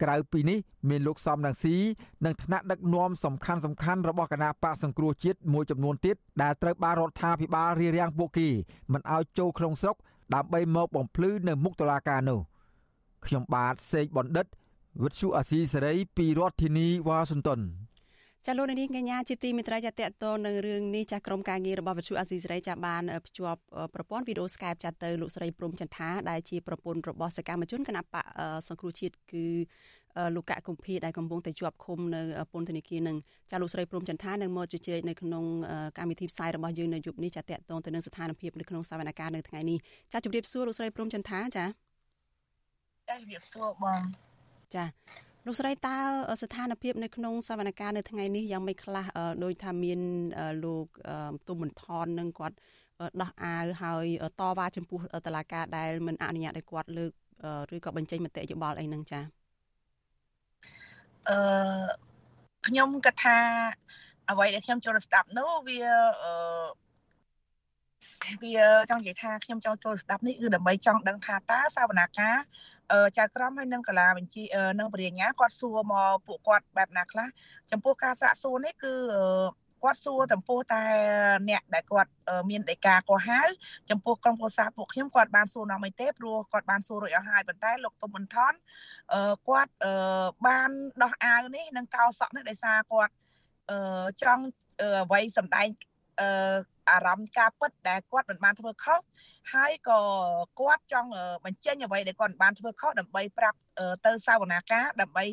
[0.02, 1.76] ក្រៅពីនេះមានលោកសំរងស៊ី
[2.24, 8.48] និងថ្នាក់ដឹកនាំសំខាន់សំខាន់របស់គណៈបកសង្គ្រោះជាតិមួយចំនួនទៀតដែលត្រូវបានរដ្ឋាភិបាលរារាំងពួកគេ
[8.92, 9.96] មិនឲ្យចូលក្នុងស្រុក
[10.34, 12.40] ដើម្បីមកបំភ្លឺនៅមុខតុលាការនោះ
[13.26, 14.46] ខ្ញុំបាទសេកបណ្ឌិត
[15.02, 17.60] វិទ្យុអាស៊ីសេរីពីរដ្ឋធានីវ៉ាស៊ីនតោន
[18.46, 23.60] ចាលោកនាងកញ្ញាជាទីមេត្រីចាតតទៅនឹងរឿងនេះចាក្រុមការងាររបស់វិទ្យុអាស៊ីសេរីចាបានភ្ជាប់
[23.94, 28.24] ប្រព័ន្ធវីដេអូ Skype ចាទៅលោកស្រីព្រំចន្ទថាដែលជាប្រពន្ធរបស់សកម្មជនគណបក
[28.68, 29.46] សង្គ្រោះជាតិគឺ
[30.36, 33.16] លោកកកុម្ភាដែលកំពុងតែជាប់ឃុំនៅពន្ធនាគារនឹង
[33.50, 35.44] ចាលោកស្រីព្រំចន្ទថានឹងមកជជែកនៅក្នុង
[35.98, 39.78] កម្មវិធីផ្សាយរបស់យើងនៅយប់នេះចាតតទៅទៅនឹងស្ថានភាពនៅក្នុងសវនកម្មនៅថ្ងៃនេះ
[40.12, 41.64] ចាជម្រាបសួរលោកស្រីព្រំចន្ទថាចា
[43.08, 44.00] ចាជម្រាបសួរបង
[44.74, 44.84] ចា
[45.46, 45.96] លោកស្រីតើ
[46.42, 49.04] ស្ថានភាពនៅក្នុងសវនកម្មនៅថ្ងៃនេះយ៉ាងម៉េចខ្លះ
[49.44, 50.00] ដោយថាមាន
[50.64, 50.86] លោក
[51.48, 52.56] ទុំបន្ថននឹងគាត់
[53.22, 54.06] ដោះអាវហើយ
[54.40, 57.12] តវ៉ាចំពោះតឡាការដែលមិនអនុញ្ញាតឲ្យគាត់លើក
[57.74, 59.20] ឬក៏បញ្ចេញមតិយោបល់អីហ្នឹងចា
[61.28, 61.36] អឺ
[62.66, 63.38] ខ្ញុំគិតថា
[64.30, 65.78] អ្វីដែលខ្ញុំចូលស្ដាប់នោះវា
[66.22, 68.54] អឺវា
[68.90, 72.36] ចង់និយាយថាខ្ញុំចង់ចូលស្ដាប់នេះគឺដើម្បីចង់ដឹងថាតើសវនាការ
[73.18, 74.42] ចៅក្រមហើយនឹងកាលាបញ្ជី
[74.78, 77.28] នឹងបរិញ្ញាគាត់សួរមកពួកគាត់បែបណាខ្លះ
[77.70, 78.94] ចំពោះការសាកសួរនេះគឺ
[79.82, 80.82] គាត់សួរចំពោះតែ
[81.50, 82.10] អ្នកដែលគាត់
[82.50, 83.40] មានដីកាកោះហៅ
[83.90, 88.52] ចំពោះក្រុមគ្រួសារពួកខ្ញុំគាត់បានសួរនាំអីទេព្រោះគាត់បានសួររួចអស់ហើយប៉ុន្តែលោកទុំបន្ថន
[89.48, 89.72] គាត់
[90.46, 90.70] បាន
[91.02, 93.12] ដោះអាវនេះនិងកោសក់នេះដោយសារគាត់
[94.22, 94.44] ចង់
[95.04, 95.68] អ្វីសម្ដែង
[96.90, 99.00] អារម្មណ៍ការពិតដែលគាត់មិនបានធ្វើខុស
[99.54, 100.00] ហើយក៏
[100.60, 101.10] គាត់ចង់
[101.44, 103.58] បញ្ចេញអ្វីដែលគាត់មិនបានធ្វើខុសដើម្បីប្រាប់
[104.06, 105.24] ទៅសាវនាការដើម្បី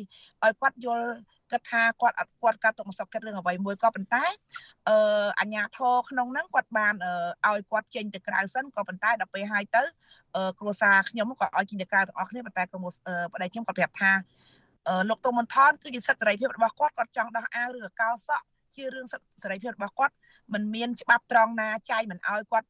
[0.44, 1.06] ឲ្យគាត់យល់
[1.52, 4.24] គិតថាគាត់អត់គាត់កាត់ទុកមកសុខចិត្តរឿងអ្វីមួយក៏ប៉ុន្តែ
[4.88, 6.94] អឺអញ្ញាធរក្នុងហ្នឹងគាត់បាន
[7.46, 9.82] ឲ្យគាត់ចេញទៅក្រៅសិនក៏ប៉ុន្តែដល់ពេលហើយទៅ
[10.58, 12.78] គ្រួសារខ្ញុំក៏ឲ្យចេញទៅក្រៅទាំងអស់គ្នាប៉ុន្តែក៏
[13.34, 14.12] ប្តីខ្ញុំគាត់ប្រាប់ថា
[15.08, 18.44] លោកតុមនថនគឺជាសិទ្ធិសេរីភាពរបស់គាត់គាត់ចង់ដោះអាវឬកោសក់
[18.76, 20.14] ជារឿងសិទ្ធិសេរីភាពរបស់គាត់
[20.52, 22.68] มันមានច្បាប់ត្រង់ណាចែងមិនឲ្យគាត់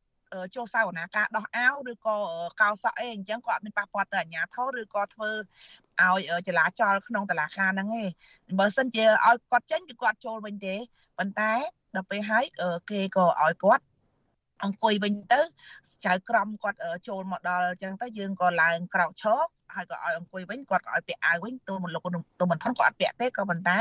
[0.54, 2.16] ចូលសាវនាការដោះអាវឬក៏
[2.60, 5.30] កោសក់អីអញ្ចឹងក៏អត់មានប៉ះពាល់ទៅអាជ្ញាធរឬក៏ធ្វើ
[6.02, 8.08] ឲ្យចលាចលក្នុងតឡាការហ្នឹងឯង
[8.58, 10.74] បើសិនជាឲ្យគាត់ចេញគឺគាត់ចូលវិញទេ
[11.18, 11.52] ប៉ុន្តែ
[11.94, 12.44] ដល់ពេលហើយ
[12.90, 13.84] គេក៏ឲ្យគាត់
[14.64, 15.40] អង្គុយវិញទៅ
[16.06, 19.40] ចៅក្រមគាត់ចូលមកដល់អញ្ចឹងទៅយើងក៏ឡើងក្រោកឈរ
[19.74, 22.02] ហើយក៏ឲ្យអង្គុយវិញគាត់ក៏ឲ្យពាក់អាវវិញទូមិនលោក
[22.40, 23.78] ទូមិនថនក៏អត់ពាក់ទេក៏ប៉ុន្តែ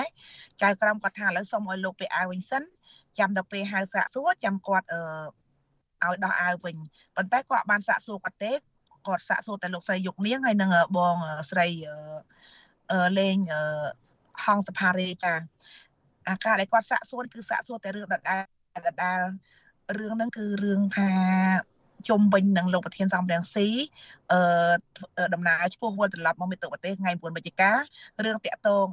[0.62, 2.64] ចៅក្រមគាត់ថាឥឡូវសុំឲ្យលោកពាក់អាវវិញសិន
[3.20, 5.02] ចាំដល់ពេលហៅសាកសួរចាំគាត់អឺ
[6.04, 6.76] ឲ្យដោះអាវវិញ
[7.16, 8.54] ប៉ុន្តែគាត់បានសាកសួរគាត់ទេ
[9.08, 11.16] គាត់សាកសួរតែលោកស្រីយុគនាងហើយនឹងបង
[11.50, 11.68] ស្រី
[13.20, 13.38] លេង
[14.44, 15.34] ហងសផារេចា
[16.30, 18.44] អាការដែលគាត់សាកសួរគឺសាកសួរតែរឿងដដែល
[18.88, 19.20] ដដែល
[19.98, 21.12] រឿងហ្នឹងគឺរឿងថា
[22.08, 23.68] ជុំវិញនឹងលោកប្រធានសំរងស៊ី
[24.32, 27.72] អឺដំណើរឆ្ពោះវិលត្រឡប់មកមេតុប្រទេសថ្ងៃ9វិច្ឆិកា
[28.26, 28.86] រឿងតាក់ទង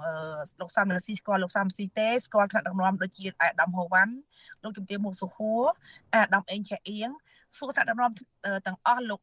[0.60, 4.14] លោកសំរងស៊ីស្គាល់លោកសំស៊ីទេស្គាល់ថ្នាក់ដឹកនាំដូចជាអាដាមហូវ៉ាន់
[4.62, 5.64] លោកជំទាវមុខសុខួរ
[6.14, 7.10] អាដាមអេងឆាអៀង
[7.58, 8.12] សួរថ្នាក់ដឹកនាំ
[8.66, 9.20] ទាំងអស់លោក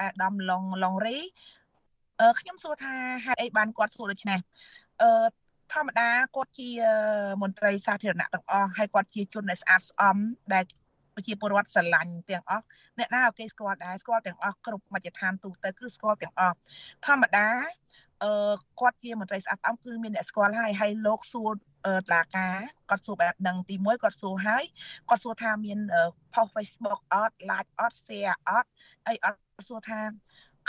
[0.00, 1.18] អាដាមឡុងឡុងរី
[2.40, 2.94] ខ្ញុំសួរថា
[3.24, 4.38] ហេតុអីបានគាត់សួរដូច្នេះ
[5.02, 5.26] អឺ
[5.72, 6.68] ធម្មតាគាត់ជា
[7.42, 10.16] មន្ត្រីសាធារណៈទាំងអស់ហើយគាត់ជាជនដែលស្អាតស្អំ
[10.54, 10.64] ដែល
[11.16, 12.64] ប្រជាពលរដ្ឋស្រឡាញ់ទាំងអស់
[12.98, 16.56] អ្នកណាគេស្គាល់ដែរស្គាល់ទាំងអស់គ្រប់មជ្ឈដ្ឋានទូទៅគឺស្គាល់ទាំងអស់
[17.06, 17.48] ធម្មតា
[18.22, 21.50] អឺគាត់ជាមន្ត្រីស្អាតស្អំគឺមានអ្នកស្គាល់ហើយហើយលោកសួរ
[22.02, 22.56] តឡាការ
[22.90, 24.64] គាត់សួរបែបហ្នឹងទី1គាត់សួរហើយ
[25.08, 25.78] គាត់សួរថាមាន
[26.34, 28.68] ផុស Facebook អត់ like អត់ share អត់
[29.06, 30.00] អីអត់សួរថា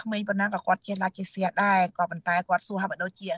[0.02, 3.30] ក្មេងប៉ុណ្ណាក៏គាត់ចេះ like ចេះ share ដែរក៏ប៉ុន្តែគាត់សួរថាបើដូចជា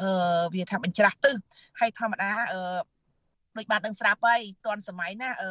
[0.00, 0.08] អឺ
[0.54, 1.36] វាថាបញ្ច្រាស់ទិស
[1.80, 2.60] ហើយធម្មតាអឺ
[3.56, 5.50] ដូចបានដឹងស្រាប់ហើយតនសម័យណាអឺ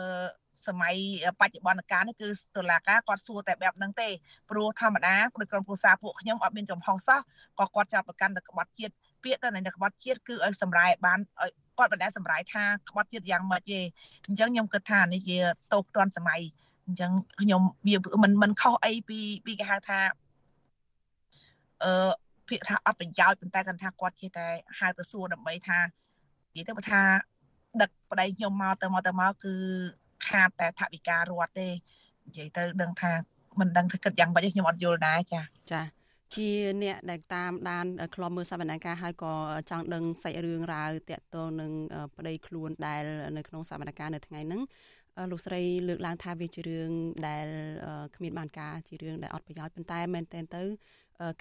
[0.67, 0.95] សម័យ
[1.41, 4.09] បច្ចុប្បន្នកាលនេះគឺតុលាការគាត់សួរតែបែបហ្នឹងទេ
[4.49, 7.19] ព្រោះធម្មតាដោយក្រុមគ្រួសារពួកខ្ញុំអត់មានចំហសោះ
[7.59, 13.79] ក៏គាត់ចាប់ប្រកាន់ទៅក្បត់ជាតិពាក្យទៅនៃក្បត់ជាតិគឺឲ្យសម្រាយបានឲ្យគាត់មិនដែលសម្រាយថាក្បត់ជាតិយ៉ាងម៉េចទេ
[14.27, 15.37] អញ្ចឹងខ្ញុំគិតថានេះជា
[15.73, 16.41] តោកទាន់សម័យ
[16.85, 19.99] អញ្ចឹងខ្ញុំវាមិនមិនខុសអីពីពីគេហៅថា
[21.83, 22.11] អឺ
[22.49, 24.47] ពាក្យថាអត់ប្រយោជន៍ប៉ុន្តែគាត់ថាគាត់ជាតែ
[24.79, 25.79] ហៅទៅសួរដើម្បីថា
[26.55, 27.01] និយាយទៅថា
[27.81, 29.53] ដឹកប្តីខ្ញុំមកទៅមកទៅមកគឺ
[30.27, 31.67] ខាតតែថវិការដ្ឋទេ
[32.27, 33.11] និយាយទៅដឹងថា
[33.59, 35.81] មិនដឹងថាគិតយ៉ាងម៉េចខ្ញុំអត់យល់ដែរចាចា
[36.35, 36.49] ជា
[36.83, 37.85] អ្នកដែលតាមដាន
[38.15, 39.33] ក្លំមើលសវនកម្មហើយក៏
[39.69, 41.71] ចង់ដឹងសាច់រឿងរ៉ាវតាក់ទងនឹង
[42.17, 43.03] ប្តីខ្លួនដែល
[43.37, 44.61] នៅក្នុងសវនកម្មនៅថ្ងៃហ្នឹង
[45.31, 46.89] លោកស្រីលើកឡើងថាវាជារឿង
[47.27, 47.47] ដែល
[48.15, 50.63] គ្មានបានការជារឿងដែលអត់ប្រយោជន៍ប៉ុន្តែមែនទែនទៅ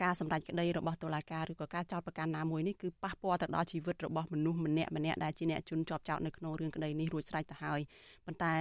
[0.03, 7.81] ការសម្រេចក្តីរបស់តុលាការឬក៏ការចោទប្រកាន់ណាមួយនេះគឺប៉ះពាល់ទៅដល់ជីវិតរបស់មនុស្សម្នាក់ម្នាក់ដែលជាអ្នកជន់ជាប់ចោទនៅក្នុងរឿងក្តីនេះរួចស្រេចទៅហើយ
[8.27, 8.55] ប៉ុន្តែ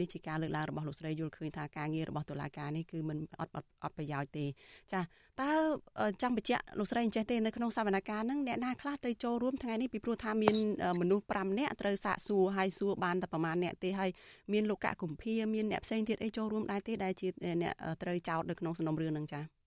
[0.00, 4.46] នេះជាការលើកឡើងរបស់លោកស្រីយល់ឃើញថាការងាររបស់តុលាការនេះគឺមិនអត់អត់ប្រយោជន៍ទេ
[4.92, 5.00] ចា
[5.42, 5.52] តើ
[6.22, 10.56] ចង់បញ្ជាក់លោកស្រីអញ្ចេះទេនៅក្នុងសវនកម្មហ្នឹងអ្នកណាខ្លះទៅចូលរួមថ្ងៃនេះពីព្រោះថាមាន
[11.00, 14.10] មនុស្ស5នាក់ត្រូវសាកសួរហើយសួរបានតែប្រមាណអ្នកទេហើយ
[14.52, 17.28] មានលោកកកុម្ភាមានអ្នកផ្សេងទៀតអីចូលរួមដែរទេដែលជា
[17.62, 19.63] អ្នកត្រូវចោទនៅក្នុងសំណុំរឿងហ្នឹងចា៎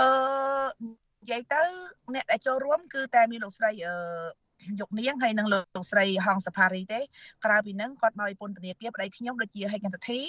[0.00, 0.08] អឺ
[1.22, 1.62] និយាយទៅ
[2.14, 3.96] អ្នកដែលចូលរួមគឺតែមានលោកស្រីអឺ
[4.80, 7.00] យកនាងហើយនឹងលោកស្រីហងសផារីទេ
[7.44, 10.20] ក្រៅពីនឹងគាត់មកពីពន្ធនាគារប្តីខ្ញុំដូចជាហេកន្តធី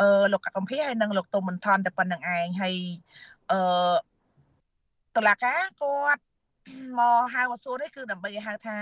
[0.00, 2.76] អឺលោកកកំភីហើយនឹងលោកតុមមន្ថនតែប៉ុណ្្នឹងឯងហើយ
[3.50, 3.58] អឺ
[5.16, 6.22] តឡាកាគាត់
[6.98, 8.76] មកហៅមកសួរនេះគឺដើម្បីឲ្យហៅថា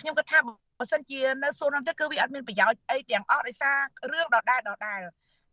[0.00, 0.38] ខ្ញុំគាត់ថា
[0.78, 3.76] បើសិនជានៅសួរនោះទៅគឺវាអត់មានប្រយោជន៍អីទាំងអស់ដោយសារ
[4.12, 5.00] រឿងដដែលដដែល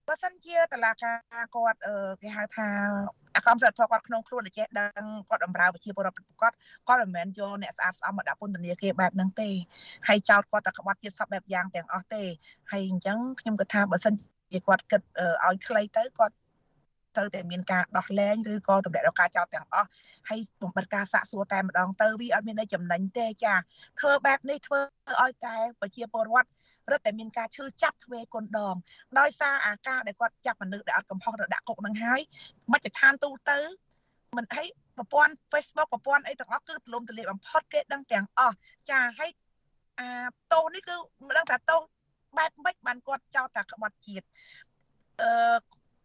[0.08, 1.18] បើសិនជាតឡាការ
[1.56, 1.80] គាត់
[2.22, 2.68] គេហៅថា
[3.36, 6.56] អាកម្មសិទ្ធិគាត់ក្នុងខ្លួនតែចេះដឹងគាត់អំរើប្រជាពលរដ្ឋគាត់
[6.88, 9.50] គាត់មិនមែនយកអ្នកស្អាតស្អំមកដាក់ពន្ធនាគារបែបហ្នឹងទេ
[10.08, 12.24] ហើយចោតគាត់តែក្បត់ជាតិសពបែបយ៉ាងទាំងអស់ទេ
[12.72, 14.14] ហើយអញ្ចឹងខ្ញុំគិតថាបើសិន
[14.52, 15.02] ជាគាត់គិត
[15.46, 16.36] ឲ្យខ្លីទៅគាត់
[17.18, 19.88] ត្រូវតែមានការដោះលែងឬក៏តម្រាក់ដល់ការចោទទាំងអស់
[20.30, 23.54] ហើយបំបិតការសាកសួរតែម្ដងទៅវាអត់មានអីចំណេញទេចា
[24.00, 24.80] ធ្វើបែបនេះធ្វើ
[25.22, 26.50] ឲ្យតែប្រជាពលរដ្ឋ
[26.92, 28.76] រឹតតែមានការឈឺចាប់ទ្វេគុណដង
[29.20, 32.20] ដោយសារអាការដែលគាត់ចាប់មនុស្សដែលអត់កំហុសទៅដាក់គុកនឹងហើយ
[32.74, 33.60] មជ្ឈដ្ឋានទូទៅ
[34.38, 38.56] មិនឲ្យប្រព័ន្ធ Facebook ប្រព័ន្ធអីទាំងអស់គឺទលំទលាយបំផុតគេដឹងទាំងអស់
[38.90, 39.32] ចាហើយ
[40.00, 40.10] អា
[40.54, 40.96] តោនេះគឺ
[41.28, 41.78] មិនដឹងថាតោ
[42.38, 44.26] បែបម៉េចបានគាត់ចោទតែក្បត់ជាតិ
[45.22, 45.58] អឺ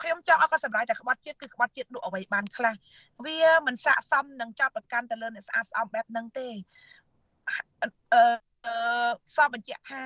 [0.02, 2.74] ខ្ញុំចង់ឲ្យគាត់សម្រេចតែក្បត់ជាតិគឺក្បត់ជាតិដួអ្វីបានខ្លះ
[3.26, 6.48] វាមិនស័កសមនឹងចាប់ប្រកាន់ទៅលើអ្នកស្អាតស្អំបែបហ្នឹងទេ
[7.82, 8.22] អឺ
[9.36, 10.02] សបបញ្ជាក់ថា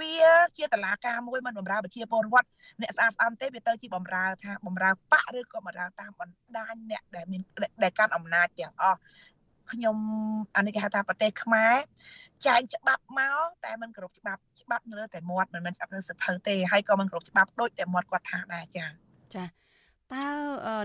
[0.00, 0.14] វា
[0.58, 2.48] ជាតឡាការមួយមិនបំរើប្រជាពលរដ្ឋ
[2.82, 7.42] អ្នកស្អាតស្អំទេវាទៅជាបំរើថាបំរើបកឬក៏បំរើតាមបណ្ដាញអ្នកដែលមាន
[7.82, 8.98] ដែលកាន់អំណាចទាំងអស់
[9.72, 9.96] ខ្ញុំ
[10.56, 11.74] អានេះគេហៅថាប្រទេសខ្មែរ
[12.46, 18.88] ចែងច្បាប់មកតែមិនគ្រប់ច្បាប់ច្បាប់នៅលើតែមាត់មិនមែនច្បាប់នៅសភៅទេហើយក៏មិនគ្រប់ច្បាប់ដូចតែមាត់គាត់ថាដែរចា៎
[19.34, 19.63] ចា៎
[20.12, 20.26] តើ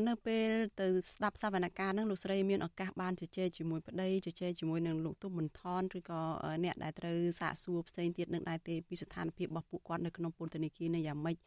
[0.07, 6.21] នៅពេលទៅស្ដាប់សវនកម្មនឹងលោកស្រីមានឱកាសបានជជែកជាមួយប្តីជជែកជាមួយនឹងលោកទុំមន្ថនឬក៏
[6.63, 11.37] អ្នកដែលត្រូវសាកសួរផ្សេងទៀតនឹងដែរទេពីស្ថានភាពរបស់ពួកគាត់នៅក្នុងពន្ធនាគារនេះយ៉ាងម៉េច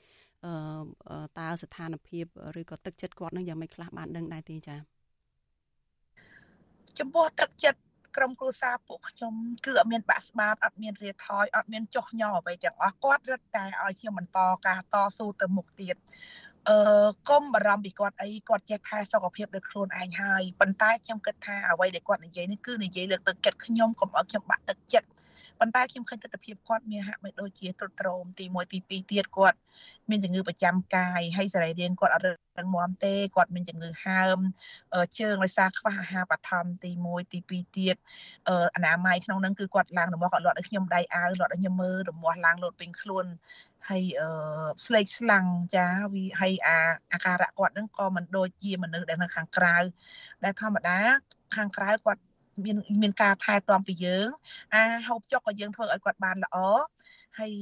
[0.44, 2.24] អឺតើស្ថានភាព
[2.60, 4.78] ឬក៏ទឹកចិត្តគាត់នឹងយ៉ាងម៉េចខ្លះបានដឹងដែរទេចា៎
[6.98, 7.80] ចំពោះទឹកចិត្ត
[8.16, 9.34] ក្រុមគ្រួសារពួកខ្ញុំ
[9.66, 15.96] គឺអត់មានបាក់ស្បាតអត់មានរាថយអត់មានចុះញ័រអ្វីទាំងអស់គាត់រឹតតែឲ្យខ្ញុំបន្តការតស៊ូទៅមុខទៀត
[16.68, 16.78] អឺ
[17.28, 25.08] កុំបារម្ភពីគាត់អីគាត់ចេះថែសុខភាពដោយខ្លួនឯងហើយប៉ុន្តែខ្ញុំគិតថាអ្វីដែលគាត់និយាយនេះគឺនិយាយលើកទឹកចិត្តខ្ញុំកុំឲ្យខ្ញុំបាក់ទឹកចិត្ត
[25.62, 29.58] ប៉ុន្តែខ្ញុំឃើញទស្សនវិជ្ជាគាត់មានហាក់បីដូចជាទ្រុឌទ្រោមទី1ទី2ទៀតគាត់
[30.10, 32.26] មានជំងឺប្រចាំកាយហើយសរីរាង្គគាត់អត់
[32.58, 34.38] រឹងមាំទេគាត់មានជំងឺហើម
[35.18, 37.96] ជើងដោយសារខ្វះអាហារបឋមទី1ទី2ទៀត
[38.74, 43.24] អនាម័យក្នុងនឹងគឺគាត់ឡើងរមាស់គាត់លាត់ឲ្យខ្ញុំដៃអាវលាត់ឲ្យខ្ញុំមើលរមាស់ឡើងលោតពេញខ្លួន
[43.88, 44.28] ហើយអឺ
[44.86, 45.44] ស្លេកស្លាំង
[45.76, 46.78] ចាវាហើយអា
[47.12, 49.76] អាការៈគាត់នឹងក៏មិនដូចជាមនុស្សដែលនៅខាងក្រៅ
[50.44, 50.98] ដែលធម្មតា
[51.56, 52.22] ខាងក្រៅគាត់
[52.64, 54.28] មានមានការថែទាំពីយើង
[54.74, 56.56] អាហូបចុកក៏យើងធ្វើឲ្យគាត់បានល្អ
[57.38, 57.52] ហើយ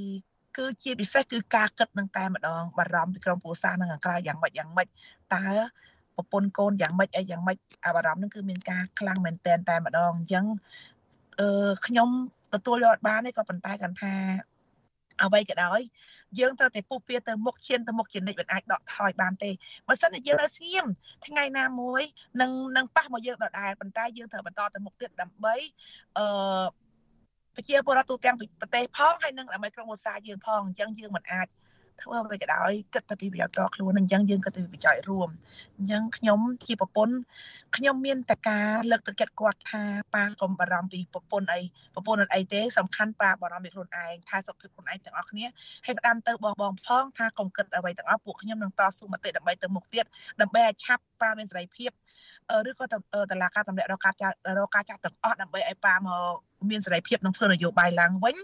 [0.57, 4.88] គឺជាពិសេសគឺការគិតនឹងតែម្ដងបារម្ភពីក្រុមគ្រួសារនឹងខាងក្រៅយ៉ាងម៉េចយ៉ាងម៉េច
[5.35, 5.44] តើ
[6.16, 10.44] ប្រពន្ធកូនយ៉ាងម៉េចអីយ៉ាងម៉េចអាបារម្ភនឹងគឺមានការខ្លាំងមែនតែនតែម្ដងអញ្ចឹង
[11.40, 12.09] អឺខ្ញុំ
[12.55, 14.12] ទទួលយកបានទេក៏ប៉ុន្តែគាត់ថា
[15.22, 15.80] អ្វីក៏ដោយ
[16.38, 19.50] យើងត្រូវតែពុះពៀទៅមុខឈានទៅមុខជានិច្ចមិនអាចដកថយបានទេ
[19.88, 20.87] បើសិនជាយើងនៅស្ងៀម
[21.26, 22.02] ថ្ងៃណាមួយ
[22.40, 25.54] នឹងនឹងប៉ះមកយើងដដែលប៉ុន្តែយើងត្រូវបន្តទៅមុខទៀតដើម្បី
[26.18, 26.64] អឺ
[27.54, 31.46] ប្រជាពលរដ្ឋទូទាំងប្រទេសផងហើយនឹងដើម្បីក្រុមឧស្សាហ៍យើងផងអញ្ចឹងយើងមិនអាច
[32.02, 35.28] ធ្វើអ្វីក៏ដោយគិតទៅពីប្រយោជន៍តខ្លួនអញ្ចឹងយើងគិតទៅពីប្រយោជន៍រួម
[35.78, 37.14] អញ្ចឹងខ្ញុំជាប្រពន្ធ
[37.76, 39.82] ខ្ញុំមានតែការលើកទឹកចិត្តគាត់ថា
[40.14, 41.60] ប៉ាកុំបារម្ភពីប្រពន្ធអី
[41.94, 45.46] ប្រពន្ធអីទេសំខាន់ប៉ាបារម្ភពីខ្លួនឯងថាសុខភាពខ្លួនឯងទាំងអស់គ្នា
[45.86, 50.04] ហើយផ្ដាំទៅបងបងផងថាកុំគិតអ្វីទាំងអស់ពួកខ្ញុំនឹងតស៊ូមតិដើម្បីទៅមុខទៀត
[50.40, 51.90] ដើម្បីឲ្យឆាប់ប៉ាមានសេរីភាព
[52.68, 52.84] ឬក៏
[53.30, 58.36] តឡាការតម្លាក់រកការចារកការចាក់ទាំងអស់ដើម្បីឲ្យប៉ាមក មានសេរីភាពនឹងធ្វើនយោបាយឡើងវិញ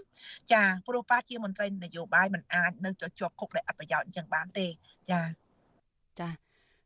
[0.52, 4.66] ចាព្រោះប៉ាជាមន្ត្រីនយោបាយមិនអាចនៅជាប់គុកដែលអត់ប្រយោជន៍អញ្ចឹងបានទេ
[5.10, 5.20] ចា
[6.20, 6.28] ចា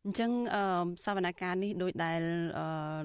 [0.07, 0.63] អញ្ចឹងអឺ
[1.05, 2.21] សវនកម្មនេះដោយដែល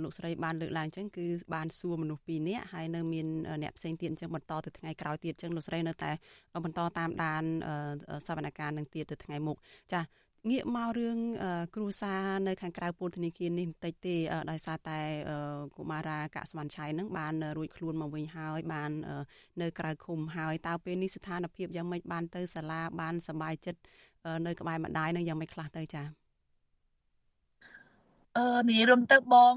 [0.04, 3.28] លោកស្រីបានលើកឡើងអញ្ចឹងគឺបានសួរមនុស្ស2នាក់ហើយនៅមាន
[3.64, 6.12] អ្នកផ្សេងទៀតអញ្ចឹងបន្តទៅថ្ងៃក្រោយទៀតអញ្ចឹងលោកស្រីនៅតែ
[6.66, 7.44] បន្តតាមដាន
[8.28, 9.58] សវនកម្មនឹងទៀតទៅថ្ងៃមុខ
[9.92, 10.02] ចា
[10.52, 11.18] ងាកមករឿង
[11.76, 14.16] គ្រួសារនៅខាងក្រៅពន្ធនាគារនេះបន្តិចទេ
[14.52, 15.00] ដោយសារតែ
[15.78, 18.92] កុមារាកាក់ស្មានឆៃនឹងបានរួចខ្លួនមកវិញហើយបាន
[19.62, 23.82] នៅក្រៅឃុំហើយតើពេលនេះស្ថានភាពយ៉ាងម៉េចបានទៅសាលាបានសប្បាយចិត្ត
[24.48, 26.04] នៅក្បែរម្ដាយនឹងយ៉ាងម៉េចខ្លះទៅចា
[28.38, 29.54] អឺនិយាយរំទៅបង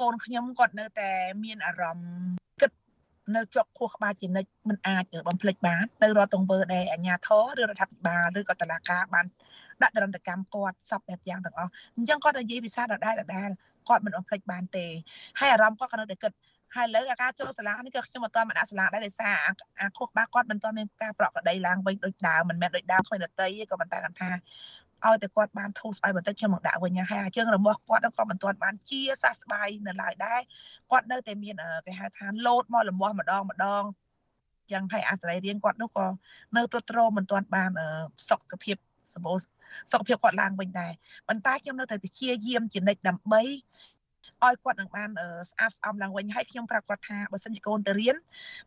[0.00, 1.10] កូនខ្ញុំគាត់នៅតែ
[1.44, 2.12] មានអារម្មណ៍
[2.60, 2.70] គិត
[3.36, 9.26] នៅជាប់ខួរក្បាលជានិច្ចមិនអាចបំភ្លេចបាននៅរដ្ឋទង្វើដែលអាជ្ញាធរឬរដ្ឋាភិបាលឬក៏តុលាការបាន
[9.82, 13.50] ដាក់ទរណកម្មគាត់សពបែបយ៉ាងទាំងអស់អញ្ចឹងគាត់និយាយភាសាដដែលដដែល
[13.88, 14.86] គាត់មិនអំភ្លេចបានទេ
[15.40, 16.32] ហើយអារម្មណ៍គាត់ក៏នៅតែគិត
[16.76, 19.36] ហើយលើអាការចូលសាលានេះក៏ខ្ញុំអត់តមកដាក់សាលាដែរដោយសារ
[19.80, 24.30] អាខុសបាគាត់មិនតមានការប្រកក្តីឡើងវិញដូចដើមមិនមែនដូចដើមគ្មានដតីទេក៏ប៉ុន្តែគាត់ថា
[25.06, 30.40] ឲ្យតែគាត់បានធូរស្បើយបន្តិចខ្ញុំមកដាក់វិញហើយអាជើងរបស់គាត់ក៏មិនទាន់បានជាសះស្បើយនៅឡើយដែរ
[30.90, 31.54] គាត់នៅតែមាន
[31.86, 33.82] គេហៅថាលោតមកលំមាស់ម្ដងម្ដង
[34.72, 36.06] យ៉ាងហើយអាស្រ័យរៀងគាត់នោះក៏
[36.56, 37.70] នៅទទ្រមិនទាន់បាន
[38.28, 38.76] សុខភាព
[39.14, 39.38] សម្បូរ
[39.92, 40.92] សុខភាពគាត់ឡើងវិញដែរ
[41.28, 43.42] ប៉ុន្តែខ្ញុំនៅតែព្យាយាមជានិច្ចដើម្បី
[44.44, 45.10] ឲ្យគាត់នឹងបាន
[45.50, 48.16] ស្អាតស្អំឡើងវិញហើយខ្ញុំប្រាប់គាត់ថាបើសិនជាកូនទៅរៀន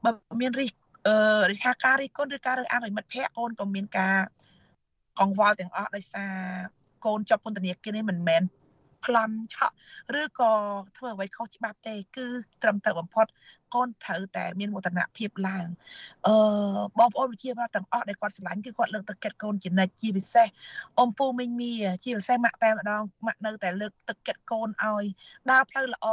[0.04, 0.12] បើ
[0.42, 0.70] មានរិះ
[1.08, 1.16] អឺ
[1.52, 4.18] រិះថាការរិះគន់ឬការរើសអើងឲ្យមិត្តភ័ក្តិកូនក៏មានការ
[5.20, 6.34] កង្វល់ទាំងអស់ដោយសារ
[7.06, 8.42] កូនជាប់ពន្ធនាគារនេះមិនមែន
[9.06, 9.76] ប្លន់ឆក់
[10.22, 10.52] ឬក៏
[10.98, 12.26] ធ្វើអ្វីខុសច្បាប់ទេ គឺ
[12.62, 13.26] ត្រឹមត្រូវបំផុត
[13.76, 15.68] កូនត្រូវតែមានមោទនភាពឡើង
[16.28, 16.34] អឺ
[17.00, 20.48] បងប្អូនវិជាពលទាំងអស់ដែលគាត់ស្រឡាញ់គឺគាត់លើកទឹកចិត្តកូនជានិច្ចជាពិសេស
[20.98, 21.72] អ៊ំពូមីងមី
[22.04, 25.06] ជាពិសេសម៉ាក់តែម្ដងម៉ាក់នៅតែលើកទឹកចិត្តកូនឲ្យ
[25.52, 26.08] ដើរផ្លូវល្អ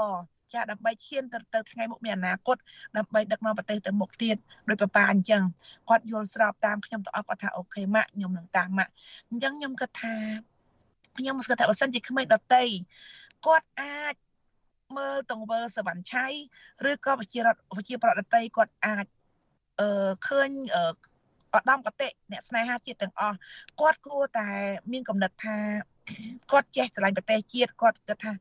[0.54, 2.56] ចាដើម្បីឈានទៅទៅថ្ងៃមុខមានអនាគត
[2.96, 4.36] ដើម្បីដឹកនាំប្រទេសទៅមុខទៀត
[4.68, 5.42] ដោយប៉ាប៉ាអញ្ចឹង
[5.88, 8.92] គាត់យល់ស្របតាមខ្ញុំទាំងអស់គាត់ថាអូខេម៉ាក់ខ្ញុំនឹងតាមម៉ាក់
[9.30, 10.14] អញ្ចឹងខ្ញុំគិតថា
[11.18, 12.64] ខ្ញុំស្គាល់ថាបើសិនជាក្មេងដតី
[13.46, 14.14] គាត់អាច
[14.96, 16.26] មើលទង្វើសវណ្ណឆៃ
[16.90, 19.06] ឬក៏វិជារដ្ឋវិជាប្រដតីគាត់អាច
[19.80, 20.82] អឺឃើញអឺ
[21.56, 23.36] ឧត្តមកតិអ្នកស្នេហាជាតិទាំងអស់
[23.80, 24.48] គាត់គួរតែ
[24.92, 25.58] មានកំណត់ថា
[26.50, 28.32] គាត់ចេះស្រឡាញ់ប្រទេសជាតិគាត់គិតថា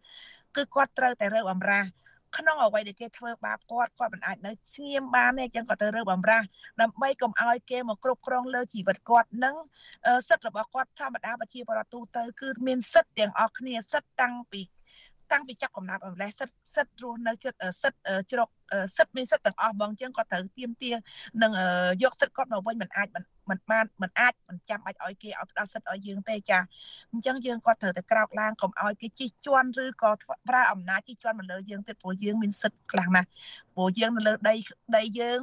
[0.56, 1.86] គឺគាត់ត្រូវតែរើបអំរាស
[2.38, 6.46] ក្នុងអ្វីដែលគេធ្វើបាបគាត់គាត់មិនអាចនៅស្ងៀមបានទេអញ្ចឹងគាត់ទៅរើបំរាស់
[6.82, 9.56] ដើម្បីកុំឲ្យគេមកគ្រប់គ្រងលើជីវិតគាត់និង
[10.30, 14.62] សិទ្ធិរបស់គាត់ធម្មតាប្រជាពលរដ្ឋទូទៅគឺមានសិទ្ធិទាំងអស់គ្នាសិទ្ធិតាំងពី
[15.32, 18.00] តាំងពីចាប់កំណើតអម្លេះសិទ្ធសិទ្ធរស់នៅចិត្តសិទ្ធ
[18.32, 18.50] ជ្រក
[18.98, 20.92] សិទ្ធមានសិទ្ធទាំងអស់បងចឹងគាត់ត្រូវទៀមទា
[21.44, 21.52] នឹង
[22.04, 23.08] យកសិទ្ធគាត់មកវិញមិនអាច
[23.50, 26.60] មិនបានមិនអាចមិនចាំបាច់ឲ្យគេឲ្យផ្ដល់សិទ្ធឲ្យយើងទេចា
[27.12, 30.12] អញ្ចឹងយើងគាត់ត្រូវតែក្រោកឡើងកុំឲ្យគេជិះជាន់ឬក៏
[30.48, 33.28] ប្រើអំណាចជិះជាន់មកលើយើងទៀតព្រោះយើងមានសិទ្ធខ្លាំងណាស់
[33.76, 34.56] ព្រោះយើងនៅលើដី
[34.98, 35.40] ដីយើង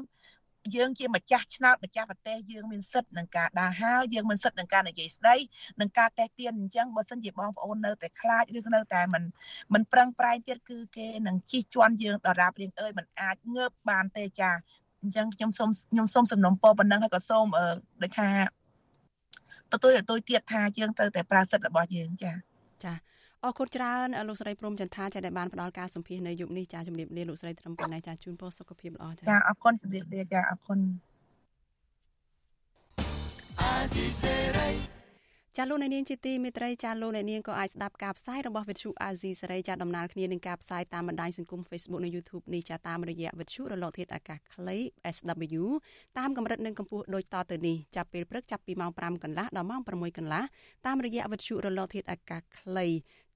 [0.74, 5.36] យើងជាម្ចាស់ឆ្នោតម្ចាស់ប្រទេសយើងមានសិទ្ធិនឹងការដើរហើរយើងមានសិទ្ធិនឹងការនិយាយស្ដី
[5.80, 9.22] នឹងការតេះទៀនអញ្ចឹងបើសិនជាបងប្អូននៅតែខ្លាចឬនៅតែមិន
[9.74, 14.50] មិនប្រឹងប្រែងទៀតគឺគេនឹងជិះជាន់យើងដរាបរៀងអើយមិនអាចងើបបានទេចា
[15.02, 17.46] អញ្ចឹងខ្ញុំសូមខ្ញុំសូមសំណូមពរប៉ុណ្ណឹងហើយក៏សូម
[18.02, 18.30] ដូចថា
[19.72, 22.32] ទទួលទទួលទៀតថាយើងត្រូវតែប្រើសិទ្ធិរបស់យើងចា
[22.84, 22.94] ចា
[23.44, 30.78] អរគុណច្រើនលោកស្រីព្រំចន្ទថាចាដែលបានផ្ដល់ការសម្ភាសនៅយុគនេះចាជំរាបលាលោកស្រីត្រឹមប៉ុណ្ណេះចាជូនពរសុខភាពល្អចាចាអរគុណជំរាបលាចាអរគុណ
[33.60, 34.68] អាស៊ីសេរី
[35.58, 44.76] ចាលោកអ្នកនាងជាទីមេត្រីចាលោកអ្នកនាងក៏អាចស្ដាប់ការផ្សាយរបស់វិទ្យុអាស៊ីសេរីចាដំណើរគ្នានឹងការផ្សាយតាមបណ្ដាញសង្គម Facebook និង YouTube នេះចាតាមរយៈវិទ្យុរលកធាតុអាកាសខ្លី
[45.16, 45.64] SW
[46.18, 50.42] តាមកម្រិតនិងកម្ពស់ដូចតទៅនេះចាប់ពេលព្រឹកចាប់ពីម៉ោង5កន្លះដល់ម៉ោង6កន្លះ
[50.86, 52.86] តាមរយៈវិទ្យុរលកធាតុអាកាសខ្លី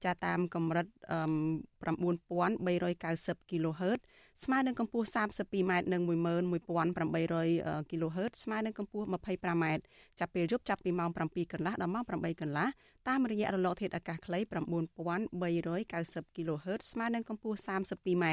[0.05, 3.99] ចាតាមកម្រិត9390 kHz
[4.43, 9.65] ស្មើនឹងកម្ពស់ 32m និង11800 kHz ស្មើនឹងកម្ពស់ 25m
[10.19, 12.67] ចាប់ពេលយប់ចាប់ពីម៉ោង7កន្លះដល់ម៉ោង8កន្លះ
[13.07, 18.25] តាមរយៈរលកធាតុអាកាសខ្លី9390 kHz ស្មើនឹងកម្ពស់ 32m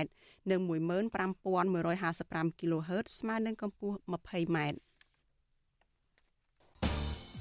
[0.50, 4.58] និង15155 kHz ស្មើនឹងកម្ពស់ 20m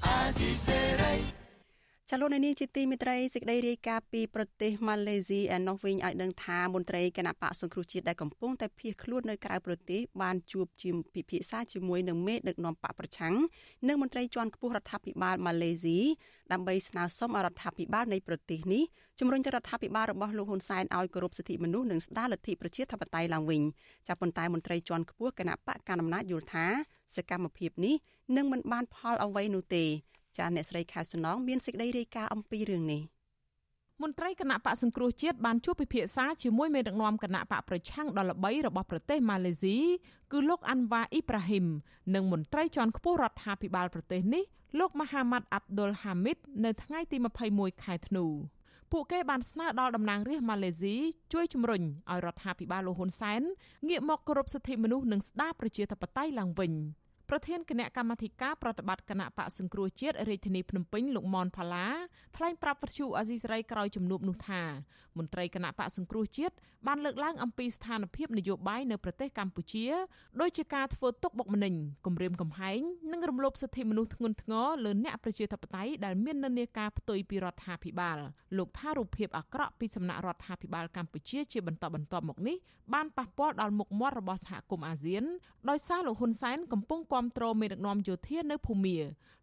[0.04, 1.45] អាស៊ីសេរី
[2.10, 13.34] ចលនានេះជាទីមេត្រីសេចក្តីរាយការណ៍ពីប្រទេសម៉ាឡេស៊ីឯនោះវិញឲ្យដឹងថាមន្ត្រីគណៈបកសង្គ្រោះជាតិដែលកំពុងតែភៀសខ្លួននៅក្រៅប្រទេសបានជួបជាពិភាក្សាជាមួយនឹងមេដឹកនាំបកប្រឆាំង
[13.88, 15.98] និងមន្ត្រីជាន់ខ្ពស់រដ្ឋាភិបាលម៉ាឡេស៊ី
[16.52, 18.82] ដើម្បីស្នើសុំឲ្យរដ្ឋាភិបាលនៃប្រទេសនេះ
[19.18, 23.62] ជំរុញទៅរដ្ឋាភិបាលរបស់លោកហ៊ុនសែនឲ្យគោរពសិទ្ធិមនុស្សនិងស្ដារលទ្ធិប្រជាធិបតេយ្យឡើងវិញ
[24.08, 26.66] ចាប់ប៉ុន្តែមន្ត្រីជាន់ខ្ពស់គណៈបកកណ្ដាលអំណាចយល់ថា
[27.16, 27.94] សកម្មភាពនេះ
[28.36, 29.86] នឹងមិនបានផលអ្វីនោះទេ
[30.38, 33.02] ចាអ្នកស្រីខែសំណងមានសេចក្តីរាយការណ៍អំពីរឿងនេះ
[34.02, 39.76] មន្ត្រីគណៈបកសង្គ្រោះជាតិបានជួបពិភាក្សាជាមួយមេដឹកនាំគណៈបកប្រឆាំងដ៏ល្បីរបស់ប្រទេសម៉ាឡេស៊ី
[40.32, 41.66] គឺលោកអាន់វ៉ាអ៊ីប្រាហ៊ីម
[42.14, 44.44] និងមន្ត្រីជាន់ខ្ពស់រដ្ឋាភិបាលប្រទេសនេះ
[44.78, 47.16] លោកម៉ាហាម៉ាត់អាប់ដុលហាមីតនៅថ្ងៃទី
[47.50, 48.24] 21ខែធ្នូ
[48.92, 50.96] ពួកគេបានស្នើដល់តំណាងរាស្ត្រម៉ាឡេស៊ី
[51.32, 53.42] ជួយជំរុញឲ្យរដ្ឋាភិបាលលោកហ៊ុនសែន
[53.88, 56.72] ងាកមកគោរពសិទ្ធិមនុស្សនិងស្ដារប្រជាធិបតេយ្យឡើងវិញ។
[57.30, 61.86] ប្រធានគណៈកម្មាធិការប្រតិបត្តិគណៈបកសង្គ្រោះជាតិរាជធានីភ្នំពេញលោកមនផាឡា
[62.36, 64.62] ថ្លែងប្រាប់វិទ្យុអាស៊ីសេរីក្រោយជំនួបនោះថា
[65.18, 66.54] មន្ត្រីគណៈបកសង្គ្រោះជាតិ
[66.86, 69.86] បានលើកឡើងអំពីស្ថានភាពនយោបាយនៅប្រទេសកម្ពុជា
[70.40, 71.74] ដោយជាការធ្វើទុកបុកម្នេញ
[72.06, 72.80] គំរាមកំហែង
[73.12, 78.18] និងរំលោភសិទ្ធិមនុស្សធ្ងន់ធ្ងរលើអ្នកប្រជាធិបតេយ្យដែលមាននិន្នាការផ្ទុយពីរដ្ឋាភិបាល
[78.56, 82.56] លោកថារូបភាពអាក្រក់ពីសំណាក់រដ្ឋាភិបាលកម្ពុជាជាបន្តបន្ទាប់មកនេះ
[82.94, 85.24] បានប៉ះពាល់ដល់មុខមាត់របស់សហគមន៍អាស៊ាន
[85.70, 88.98] ដោយសារលោកហ៊ុនសែនកំពុងគ្រប់គ្រងមេដឹកនាំយោធានៅភូមា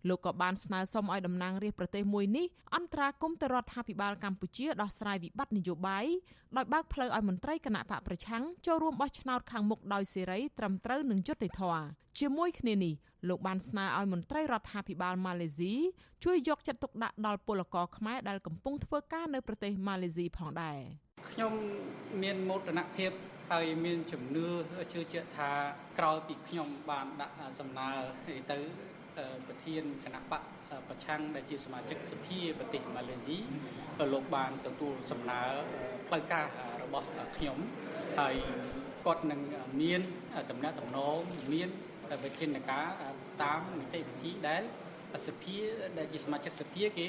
[0.09, 6.05] លោកក៏បានស្នើសុំឲ្យតំណាងរាស្ត្រប្រទេសមួយនេះអន្តរាគមន៍ទៅរដ្ឋាភិបាលកម្ពុជាដោះស្រាយវិបត្តិនយោបាយ
[6.57, 11.83] ដោយបើកផ្លូវឲ្យមន្ត្រីគណៈបកប្រឆាំងចូលរួមបោះឆ្នោតខាងមុខដោយសេរីត្រឹមត្រូវនិងយុត្តិធម៌
[12.19, 12.93] ជាមួយគ្នានេះ
[13.29, 15.73] លោកបានស្នើឲ្យមន្ត្រីរដ្ឋាភិបាលម៉ាឡេស៊ី
[16.23, 20.79] ជួយយកចិត្តទុកដាក់ដល់ពលករខ្មែរដែលកំពុងធ្វើការនៅប្រទេសម៉ាឡេស៊ីផងដែរ
[21.29, 21.53] ខ្ញុំ
[22.23, 23.11] មានមោទនភាព
[23.51, 24.47] ហើយមានជំនឿ
[24.93, 25.51] ជឿជាក់ថា
[25.99, 27.89] ក្រោយពីខ្ញុំបានដាក់សំណើ
[28.51, 28.57] ទៅ
[29.47, 30.41] ប្រធានគណៈបក
[30.89, 33.37] ប្រឆាំងដែលជាសមាជិកសភាប្រទេសម៉ាឡេស៊ី
[34.13, 35.41] លោកបានទទួលសំណើ
[36.07, 36.45] ផ្លូវការ
[36.83, 37.07] របស់
[37.37, 37.57] ខ្ញុំ
[38.19, 38.35] ហើយ
[39.05, 39.41] គាត់នឹង
[39.81, 40.01] មាន
[40.51, 41.17] តំណែងតំណង
[41.53, 41.69] មាន
[42.23, 42.85] វិធានការ
[43.43, 44.63] តាមនីតិវិធីដែល
[45.27, 45.57] សភា
[45.97, 47.07] ដែលជាសមាជិកសភាគេ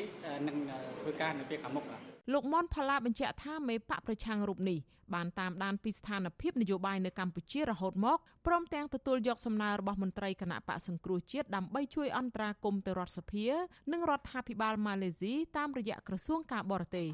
[0.48, 0.56] នឹង
[1.00, 4.78] ធ្វើការនៅពេលខាងមុខ លោកមនផល្លាបញ្ជាក់ថាមេបកប្រឆាំងរូបនេះ
[5.14, 13.46] បានតាមដានពីស្ថានភាពនយោបាយនៅកម្ពុជារហូតមកព្រមទាំងទទួលយកសំណើរបស់មន្ត្រីគណៈបកសង្គ្រោះជាតិដើម្បីជួយអន្តរាគមន៍ទៅរដ្ឋសភា
[13.92, 17.08] និងរដ្ឋាភិបាលម៉ាឡេស៊ីតាមរយៈក្រសួងការបរទេស។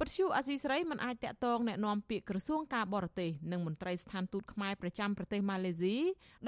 [0.00, 5.96] ពទ្យុអាស៊ីសេរីមិនអាចតាក់ទងแนะនាំពាក្យក្រសួងការបរទេសនិងមន្ត្រីស្ថានទូតខ្មែរប្រចាំប្រទេសម៉ាឡេស៊ី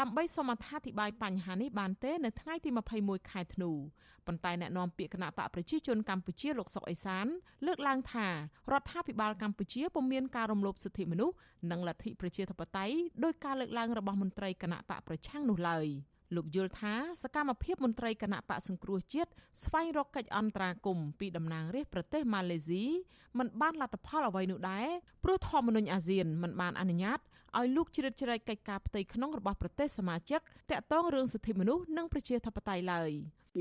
[0.01, 3.71] ដើម្បីសូមអធិប្បាយបញ្ហានេះបានទេនៅថ្ងៃទី21ខែធ្នូ
[4.27, 7.26] ប៉ុន្តែแนะនាំពាក្យគណៈបកប្រជាជនកម្ពុជាលោកសុកអេសាន
[7.66, 8.33] លើកឡើងថារ
[8.80, 11.35] ដ្ឋាភិបាលកម្ពុជាពុំមានការរំលោភសិទ្ធិមនុស្ស
[11.70, 15.87] និងលទ្ធិប្រជាធិបតេយ្យដោយការលើកឡើងរបស់មន្ត្រីគណៈបកប្រឆាំងនោះឡើយ
[16.36, 19.32] លោកយល់ថាសកម្មភាពមន្ត្រីគណៈបកសង្គ្រោះជាតិ
[19.63, 22.84] ស្វែងរកកិច្ចអន្តរាគមន៍ពីតំណាងរាស្ត្រប្រទេសម៉ាឡេស៊ី
[23.38, 24.88] មិនបានលទ្ធផលអ្វីនោះដែរ
[25.23, 27.19] ព្រោះធម្មនុញ្ញអាស៊ានមិនបានអនុញ្ញាត
[27.57, 33.11] ឲ្យលោកជ្រៀតជ្រែកកិច្ចការផ្ទៃក្នុងរបស់ប្រទេសសមាជិកតាក់ទងរឿងសិទ្ធិមនុស្សនិងប្រជាធិបតេយ្យឡើយ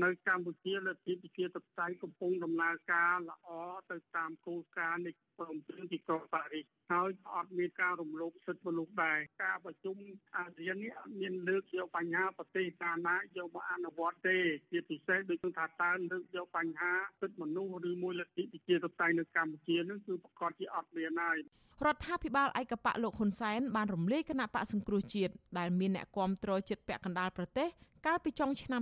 [0.03, 3.49] នៅកម្ពុជាលទ្ធិប្រជាធិបតេយ្យកំពុងដំណើរការល្អ
[3.91, 9.95] ទៅតាមគោលការណ៍នៃព្រមព្រៀងទីក្រុងប៉ារីសហើយអត់មានការរំលោភសិទ្ធិមនុស្សដែរការប្រជុំ
[10.35, 14.37] អាស៊ាននេះអត់មានលើកយកបញ្ហាប្រទេសកាណាយកមកអនុវត្តទេ
[14.71, 21.37] ជាពិសេសដូចថាតើលើកយកបញ្ហាសិទ្ធិមនុស្សឬមួយលទ្ធិប្រជាធិបតេយ្យនៅកម្ពុជានឹងគឺប្រកាសជាអត់មានហើយ
[21.85, 27.67] រដ្ឋាភិបាលឯកបៈលោកហ៊ុនសែនបានរំលាយគណៈបកសង្គ្រោះជាតិដែលមានអ្នកគាំទ្រចិត្តពាក់កណ្ដាលប្រទេស
[28.07, 28.81] កាលពីចុងឆ្នាំ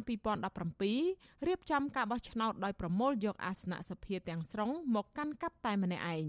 [0.74, 6.26] 2017រៀបចំការបោះឆ្នោតដោយប្រមូលយកអាសនៈសភាទាំងស្រុងមកកាន់កាប់តែម្នាក់ឯង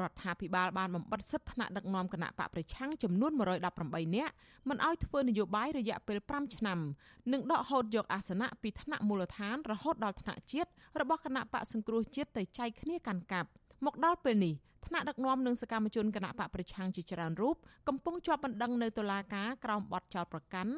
[0.00, 4.34] រដ្ឋាភិបាលបានបំបិទសិទ្ធិថ្នាក់ដឹកនាំគណៈបកប្រឆាំងចំនួន118នាក់
[4.68, 6.78] មិនឲ្យធ្វើនយោបាយរយៈពេល5ឆ្នាំ
[7.32, 10.70] និងដកហូតយកអាសនៈពីថ្នាក់មូលដ្ឋានរហូតដល់ថ្នាក់ជាតិ
[11.00, 13.48] របស់គណៈបកសង្គ្រោះជាតិទៅចែកគ្នាកាន់កាប់
[13.86, 14.54] មកដល់ពេលនេះ
[14.86, 17.56] ថ្នាក់ដឹកនាំនិងសកម្មជនគណៈបកប្រឆាំងជាច្រើនរូប
[17.88, 20.72] កំពុងជាប់បណ្ដឹងនៅតុលាការក្រោមបទចោទប្រកាន់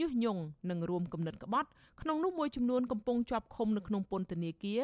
[0.00, 1.68] ញុះញង់និងរួមគំនិតក្បត់
[2.00, 4.82] ក្នុងនោះមួយចំនួនកំពុងជាប់ឃុំនៅក្នុងពន្ធនាគារ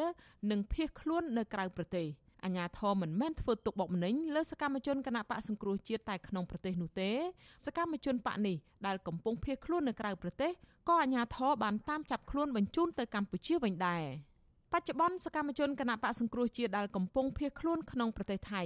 [0.51, 2.07] និងភៀសខ្លួននៅក្រៅប្រទេស
[2.43, 7.11] អាញាធរមិនមែនធ្វើទុកបុកម្នេញលើសកម្មជនគណៈបកសង្គ្រោះជាតិតែក្នុងប្រទេសនោះទេ
[7.65, 8.55] សកម្មជនបកនេះ
[8.85, 10.51] ដែលកំពុងភៀសខ្លួននៅក្រៅប្រទេស
[10.89, 14.03] ក៏អាញាធរបានតាមចាប់ខ្លួនបញ្ជូនទៅកម្ពុជាវិញដែរ
[14.73, 18.63] បច្ចុប្បន្នសកម្មជនគណៈបកសង្គ្រោះជាតិដែលកំពុងភៀសខ្លួនក្នុងប្រទេសថៃ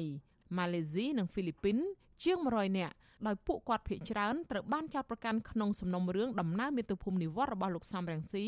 [0.58, 1.78] ម៉ាឡេស៊ីនិងហ្វីលីពីន
[2.24, 2.96] ជាង100នាក់
[3.28, 8.46] ដោយពួកគាត់ភ័យច្រើនត្រូវបានចោទប្រកាន់ក្នុងសំណុំរឿងដំណើរមាតុភូមិនិវត្តរបស់លោកសំរងស៊ី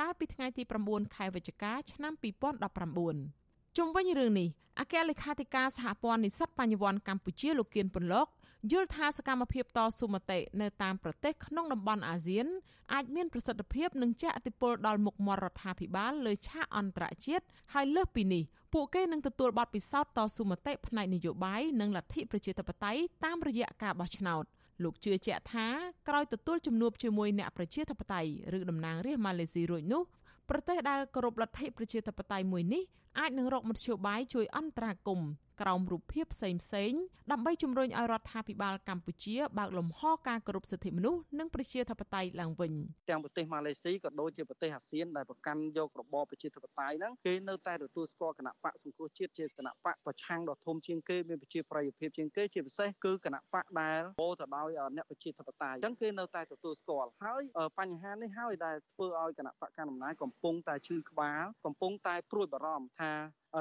[0.00, 2.12] កាលពីថ្ងៃទី9ខែវិច្ឆិកាឆ្នាំ
[2.94, 4.48] 2019ជុំវិញរឿងនេះ
[4.80, 8.26] អគ្គលេខាធិការសហព័ន្ធនិស្សិតបញ្ញវន្តកម្ពុជាលោកគៀនពន្លក
[8.72, 12.46] យល់ថាសកម្មភាពតស៊ូមតិនៅតាមប្រទេសក្នុងតំបន់អាស៊ាន
[12.92, 17.44] អាចមានប្រសិទ្ធភាពនិងជះឥទ្ធិពលដល់មុខមាត់រដ្ឋាភិបាលលើឆាកអន្តរជាតិ
[17.74, 18.42] ហើយលើសពីនេះ
[18.72, 24.44] ពួកគេនឹងទទួលបទពិសោធន៍តស៊ូមតិផ្នែកនយោបាយនិងលទ្ធិប្រជាធិបតេយ្យតាមរយៈការបោះឆ្នោត
[24.82, 25.66] លោកជឿជាក់ថា
[26.08, 30.02] ក្រោយទទួលជំនួបជាមួយអ្នកប្រជាធិបតេយ្យឬតំណាងរាស្ត្រម៉ាឡេស៊ីរួចនោះ
[30.50, 32.82] ប្រទេសដែលគោរពលទ្ធិប្រជាធិបតេយ្យមួយនេះ
[33.18, 35.28] អាចនឹងរកមធ្យោបាយជួយអន្តរាគមន៍
[35.62, 36.92] ក្រោមរូបភាពផ្សេងផ្សេង
[37.32, 42.72] ដើម្បីជំរុញឲ្យរដ្ឋាភិបាលកម្ពុជាបើកលំហការគោរពសិទ្ធិមនុស្សនិងប្រជាធិបតេយ្យឡើងវិញ
[43.10, 57.42] ទាំងប្រទេសម៉ាឡេស៊ីក៏ដូចជាប្រទេសអាស៊ានដែលប្រកាន់យករបបប្រជាធិបតេយ្យហ្នឹងគេនៅតែទទួលស្គាល់គណៈបកសង្គ្រោះជាតិជាគណៈបកប្រឆាំងដ៏ធំជាងគេមានប្រជាប្រិយភាពជាងគេជាពិសេសគឺគណៈបកដែលពោទៅដោយអ្នកប្រជាធិបតេយ្យអញ្ចឹងគេនៅតែទទួលស្គាល់ហើយ
[57.78, 63.03] បញ្ហានេះហើយដែលធ្វើឲ្យគណៈបកកណ្ដាលអំណាចកំពុងតែឈឺក្បាលកំពុងតែព្រួយបារម្ភថា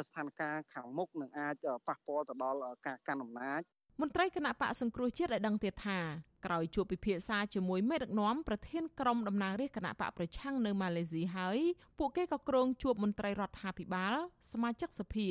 [0.07, 1.55] ស្ថានភាពខាងមុខនឹងអាច
[1.87, 3.61] ប៉ះពាល់ទៅដល់ការកាន់អំណាច
[4.01, 5.99] មន្ត្រីគណៈបកសង្គ្រោះជាតិឲ្យដឹងទៀតថា
[6.45, 11.59] ក្រោយជួបពិភាក្សាជាមួយមេដឹកនាំប្រធានក្រុមតំណាងរាស្ត្រគណៈបកប្រឆាំងនៅម៉ាឡេស៊ីហើយ
[11.99, 14.15] ពួកគេក៏គ្រងជួបមន្ត្រីរដ្ឋាភិបាល
[14.51, 15.27] សមាជិកសភា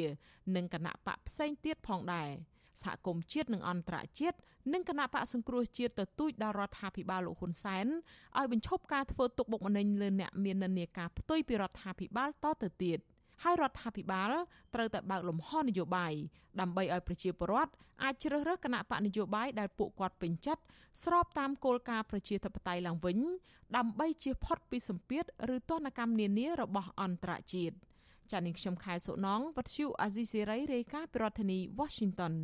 [0.57, 2.31] និងគណៈបកផ្សេងទៀតផងដែរ
[2.83, 4.39] សហគមន៍ជាតិនិងអន្តរជាតិ
[4.73, 7.87] និងគណៈបកសង្គ្រោះជាតិទទូចដល់រដ្ឋាភិបាលលោកហ៊ុនសែន
[8.39, 12.99] ឲ្យបញ្ឈប់ការធ្វើទុកបុកម្នេញលើអ្នកមាននានាការផ្ទុយពីរដ្ឋាភិបាលតទៅទៀត។
[13.43, 14.33] ហើយរដ្ឋាភិបាល
[14.75, 16.13] ត្រូវតែបើកលំហនយោបាយ
[16.61, 17.73] ដើម្បីឲ្យប្រជាពលរដ្ឋ
[18.03, 20.63] អាចជ្រើសរើសគណៈបកនយោបាយដែលពួកគាត់ពេញចិត្ត
[21.05, 23.19] ស្របតាមគោលការណ៍ប្រជាធិបតេយ្យឡើងវិញ
[23.77, 25.25] ដើម្បីជៀសផុតពីសម្ពាធ
[25.55, 27.77] ឬទណ្ឌកម្មនានារបស់អន្តរជាតិ
[28.31, 32.35] ចា៎នាងខ្ញុំខែសុណងវັດឈូអាស៊ីសេរីរាយការណ៍ពីរដ្ឋធានី Washington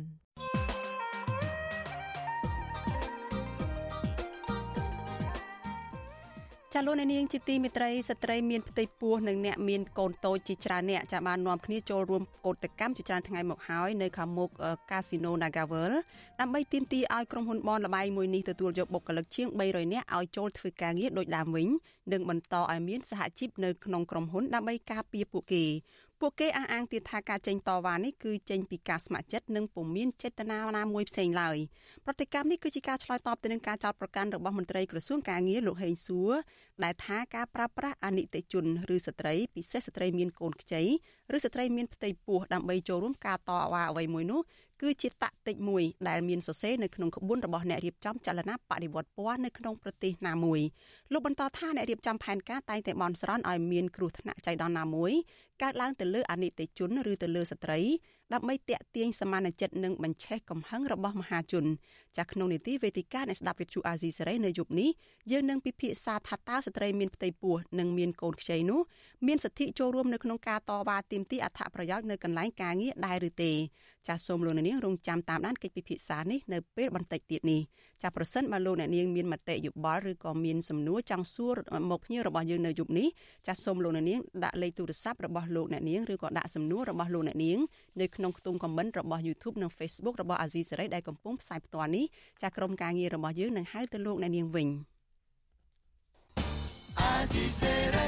[6.73, 14.49] ចាលោកនាងជាទីមេត្រីស្ត្រីមានផ្ទៃពោះនិងអ្នកមានកូនតូចជាច្រើនអ្នកចាបាននាំគ្នាចូលរួមកោតកម្មជាច្រើនថ្ងៃមកហើយនៅខាងមុខ
[14.91, 15.91] កាស៊ីណូ Nagavel
[16.39, 21.67] ដើម្បីទាមទារឲ្យក្រុមហ៊ុនបនលបែងមួយនេះទទួលយកបុគ្គលិកជាង300នាក់ឲ្យចូលធ្វើការងារដោយដើមវិញ
[22.13, 25.65] និងបន្តឲ្យមានសហជីពនៅក្នុងក្រុមហ៊ុនដើម្បីការពារពួកគេ
[26.21, 31.57] ពួកគេអះអាងទៀតថាការចេញតវ៉ានេះគឺចេញពីការស្ម័គ្រចិត្តនិងពុំមានចេតនាណាមួយផ្សេងឡើយ
[32.05, 36.31] ប្រតិកម្មនេះគឺជាការឆ្លើយតបទៅនឹងការចោទប្រកាន់របស់មន្ត្រីក្រសួងការងារលោកហេងសួរ
[36.83, 38.65] ដែលថាការប្រើប្រាស់អនិច្ចជន
[38.95, 40.83] ឬស្ត្រីពិសេសស្ត្រីមានកូនខ្ចី
[41.35, 44.41] ឬស្ត្រីមានផ្ទៃពោះដើម្បីចូលរួមការតវ៉ាអ្វីមួយនោះ
[44.81, 50.61] គឺជាតាក់ទិចមួយដែលមានសរសេរនៅក្នុងក្បួនរបស់អ្នករៀបចំចលនាបដិវត្តពណ៌នៅក្នុងប្រទេសណាមួយ
[51.11, 55.11] លោកបន្តថាអ្នករៀបចំផែនការតែងតែបន់ស្រន់ឲ្យមានគ្រោះថ្នាក់ចៃដន្យណាមួយ
[55.61, 57.79] កើតឡើងទៅលើអនិច្ចជនឬទៅលើស្ត្រី
[58.33, 61.65] ដើម្បីតាក់ទាញសមានចិត្តនិងបញ្ឆេះកំហឹងរបស់មហាជន
[62.17, 64.89] ចាស់ក្នុងនីតិវេទិកាអ្នកស្ដាប់វិទ្យុអាស៊ីសេរីនៅយប់នេះ
[65.31, 68.79] យើងនឹងពិភាក្សាថាតើស្ត្រីមានផ្ទៃពោះនិងមានកូនខ្ចីនោះ
[69.27, 73.51] មានសិទ្ធិចូលរួមនៅក្នុងការតវ៉ាទាមទារអត្ថប្រយោជន៍នៅកន្លែងការងារដែរឬទេ
[74.07, 77.61] ចាសសូមលោកអ្នកនាងរងចាំតាមដានកិច្ចពិភាក្សានេះនៅពេលបន្តិចទៀតនេះ
[78.01, 81.55] ចាសប្រសិនបើលោកអ្នកនាងមានមតិយោបល់ឬក៏មានសំណួរចង់សួរ
[81.89, 83.07] មកភ្ញៀវរបស់យើងនៅយប់នេះ
[83.47, 87.59] ចាសសូមលោកអ្នកនាងដាក់លេខទូរស័ព្ទរបស់លោកអ្នកនាងឬក៏ដាក់សំណួររបស់លោកអ្នកនាង
[88.01, 91.98] នៅក្នុងខ្ទង់ comment របស់ YouTube និង Facebook របស់អាស៊ីសេរីដែលកំពុងផ្សាយផ្ទាល់នេះ
[92.41, 94.67] ចាសក្រុមការងាររបស់យើងនឹងហៅទៅលោកអ្នកនាងវិញ
[96.99, 97.97] អាស៊ីសេរ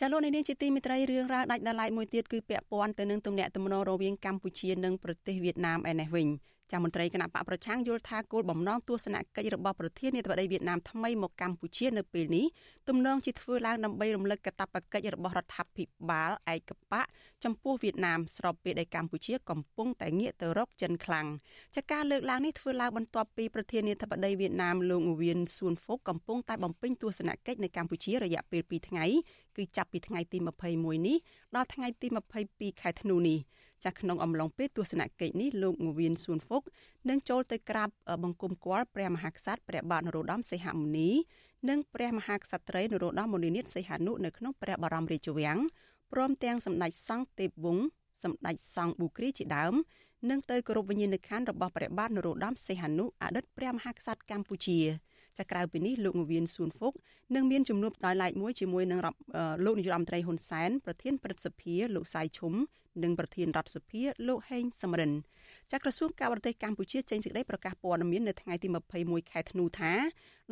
[0.00, 6.28] ចាលោកនាងជាទីមេត្រីរឿងរ៉ាវដាច់ដライមួយទៀតគឺពាក់ព័ន្ធទៅនឹងទំនាក់ទំនងរវាងកម្ពុជានិងប្រទេសវៀតណាមឯនេះវិញ
[6.70, 12.46] ចាំមន្ត្រីគណៈបកប្រឆាំងយល់ថាគោលបំណងទស្សនកិច្ចរបស់ប្រធានាធិបតីវៀតណាមថ្មីមកកម្ពុជានៅពេលនេះ
[12.88, 17.06] ទំនងជាធ្វើឡើងដើម្បីរំលឹកកាតព្វកិច្ចរបស់រដ្ឋាភិបាលឯកបក
[17.44, 21.26] ចំពោះវៀតណាមស្របពេលដែលកម្ពុជាកំពុងតែងាកទៅរកចិនខ្លាំង
[21.76, 29.06] ចាការលើកឡើងនេះធ្វើឡើងបន្ទាប់ពីប្រធានាធិបតីវៀតណាមលោកងវៀនសួនហ្វុកកំពុងតែបំពេញទស្សនកិច្ចនៅកម្ពុជារយៈពេល2ថ្ងៃ
[29.56, 30.38] គឺចាប់ពីថ្ងៃទី
[30.72, 31.16] 21នេះ
[31.56, 32.06] ដល់ថ្ងៃទី
[32.44, 33.38] 22ខែធ្នូនេះ
[33.84, 36.62] ចាស់ក្នុងអំឡុងពេលទស្សនកិច្ចនេះលោកងវៀនសួនហ្វុក
[37.08, 37.88] នឹងចូលទៅក្រាប
[38.22, 41.10] បង្គំគាល់ព្រះមហាក្សត្រព្រះបាទនរោត្តមសីហមុនី
[41.68, 45.58] និងព្រះមហាក្សត្រីនរោត្តមមុនីនាថសីហនុនៅក្នុងព្រះបរមរាជវាំង
[46.12, 47.86] ព្រមទាំងសម្ដេចសង្ឃទេពវង្ស
[48.24, 49.74] សម្ដេចសង្ឃប៊ូគ្រីជាដើម
[50.30, 54.80] និងទៅគោរពវិញ្ញាណក្ខន្ធរបស់ព្រះបាទនរោត្តមសីហនុអតីតព្រះមហាក្សត្រកម្ពុជា
[55.38, 56.92] ចាក្រៅពីនេះលោកងវៀនសួនហ្វុក
[57.34, 59.00] នឹងមានជំនួបដោយឡែកមួយជាមួយនឹង
[59.64, 62.54] លោកនាយរដ្ឋមន្ត្រីហ៊ុនសែនប្រធានព្រឹទ្ធសភាលោកសៃឈុំ
[63.02, 65.12] និងប្រធានរដ្ឋសភាលោកហេងសំរិន
[65.72, 68.68] ចាក្រសួងការបរទេសកម្ពុជាចេញសេចក្តីប្រកាសព័ត៌មាននៅថ្ងៃទី
[69.00, 69.92] 21ខែធ្នូថា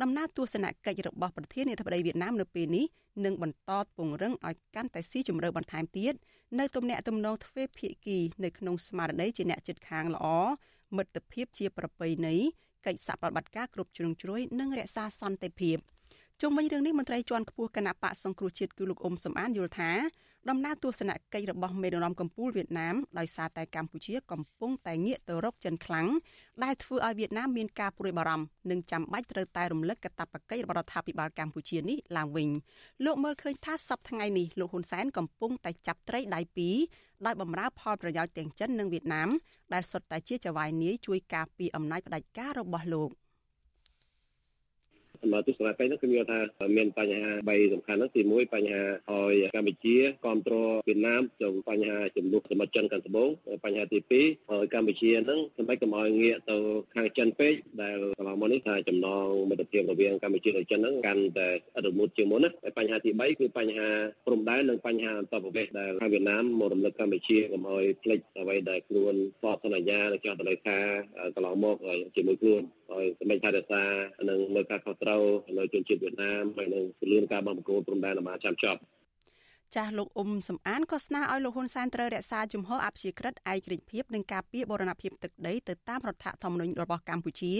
[0.01, 2.85] ដំណើរទស្សនកិច្ចរបស់ប្រធានាធិបតីវៀតណាមនៅពេលនេះ
[3.25, 6.13] នឹងបន្តពង្រឹងឲ្យកាន់តែស៊ីជម្រៅបន្ថែមទៀត
[6.59, 10.25] នៅទំនាក់ទំនងទ្វេភាគីនៅក្នុងស្មារតីជាអ្នកចិត្តខាងល្អ
[10.97, 12.35] មិត្តភាពជាប្រពៃណី
[12.85, 15.77] កិច្ចសហប្រតិបត្តិការគ្រប់ជ្រុងជ្រោយនិងរក្សាសន្តិភាព
[16.41, 19.91] ជុំវិញរឿងនេះមន្ត្រីជាន់ខ្ពស់គណៈបកសង្គ្រោះជាតិគឺលោកអ៊ុំសំអានយល់ថា
[20.49, 26.07] ដំណើរទស្សនកិច្ចរបស់មេដឹកនាំកម្ពុជាវៀតណាមដោយសារតែកម្ពុជាកំពុងតែងាកទៅរកចិនខ្លាំង
[26.63, 32.49] ដែលធ្វើឲ្យវៀតណាមមានការព្រួយបារម្ភនិងចាំបាច់ត្រូវតែរំលឹកកាតព្វកិច្ចរបស់រដ្ឋាភិបាលកម្ពុជានេះឡើងវិញ
[33.05, 36.75] លោកមើលឃើញថាសប្តាហ៍ថ្ងៃនេះលោកហ៊ុនសែនកំពុងតែចាប់ត្រីដៃពីរ
[37.25, 39.29] ដោយបំរើផលប្រយោជន៍ទាំងចិននិងវៀតណាម
[39.73, 43.11] ដែលសុទ្ធតែជាចៅហ្វាយនាយជួយការពារអំណាចផ្ដាច់ការរបស់លោក។
[45.25, 46.39] សម្រាប់ទស្សនកិច្ចនោះគឺមានថា
[46.77, 53.29] មានបញ្ហា3សំខាន់ហ្នឹងទី1បញ្ហាឲ្យកម្ពុជាគ្រប់គ្រងវៀតណាមទៅបញ្ហាចំនួនសមុទ្រចិនខាងត្បូង
[53.65, 56.57] បញ្ហាទី2ឲ្យកម្ពុជាហ្នឹងសម្រាប់កុំឲ្យងាកទៅ
[56.95, 61.49] ខាងចិនពេកដែលកន្លងមកនេះថាចំណងមិត្តភាពរវាងកម្ពុជានិងចិនហ្នឹងកាន់តែ
[61.85, 63.89] រមុតជាងមុនណាហើយបញ្ហាទី3គឺបញ្ហា
[64.25, 70.77] ព្រំដែននិងបញ្ហាអន្តរប្រវេសដែលខាងវៀតណាមមករំលឹកកម្ពុជាកុំឲ្យភ្លេចអ្វីដែលខ្លួនបកសន្យានិងចោះទៅលើថា
[71.35, 71.75] កន្លងមក
[72.15, 72.61] ជាមួយខ្លួន
[72.93, 73.83] ឲ្យសម្ដេចថៃរក្សា
[74.29, 75.23] និងមើលការខុសត្រូវ
[75.57, 78.81] នៅជនជាតិវៀតណាមហើយនឹងពលឿនការបង់បង្គោលព្រំដែនអាមាចាំចប់
[79.75, 87.53] ចាស់លោកអ៊ុំសំអានក៏ស្នើឲ្យលោកហ៊ុនសែនត្រូវរក្សាជំហរអព្យាក្រឹតឯករាជ្យភាពនិងការពារបូរណភាពទឹកដីទៅតាមរដ្ឋធម្មនុញ្ញរបស់កម្ពុជា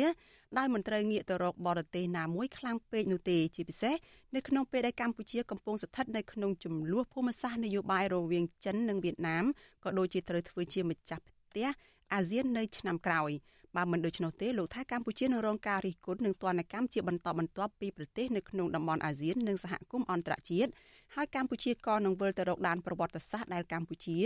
[0.58, 3.96] ដោយមិនត្រូវងាកទៅរកបរទេសណាមួយខ្លាំងពេកនោះទេជាពិសេស
[4.36, 9.46] នៅក្នុងពេលដែលកម្ពុជាកំពុងស្ថិតនៅក្នុងចំនួនភូមិសាស្ត្រនយោបាយរវាងចិននិងវៀតណាម
[9.84, 11.68] ក៏ដូចជាត្រូវធ្វើជាម្ចាស់ផ្ទះ
[12.14, 13.32] អាស៊ាននៅឆ្នាំក្រោយ
[13.76, 20.72] បើមិនដូច្នោះទេលោកថាកម្ពុជានឹងរងការរិះគន់និងទណ្ឌកម្មជាបន្តបន្ទាប់ពីប្រទេសនៅក្នុងតំបន់អាស៊ាននិងសហគមន៍អន្តរជាតិ
[21.16, 24.18] ហើយកម្ពុជាក៏នឹងវិលទៅរកដានប្រវត្តិសាស្ត្រដែលកម្ពុជា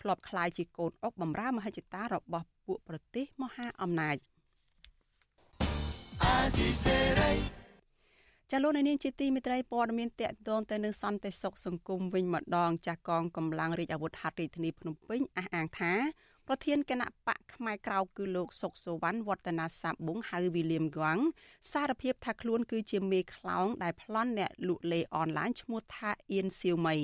[0.00, 4.16] ធ្លាប់ក្លាយជាកូនអុកបំរើមហិច្ឆតារបស់ពួកប្រទេសមហាអំណាច
[6.22, 7.32] អាស៊ីសេរី
[8.50, 15.92] ចាលោកនាងជាទីមិត្តរីព័ត៌មានតកតងទៅនឹងសន្តិសុខសង្គមវិញម្ដងចាស់កងកម្លាំងរាជអាវុធហត្ថរាជធានីភ្នំពេញអះអាងថា
[16.48, 21.18] ប្រធានគណៈបកផ្នែកក្រៅគឺលោកសុកសវណ្ណវឌ្ឍនាសាប៊ុងហៅវីលៀមហ្គាំង
[21.72, 26.96] សារភាពថាខ្លួនគឺជាមេខ្លោងដែលប្លន់អ្នកលក់លេអនឡាញឈ្មោះថាអៀនសៀវមី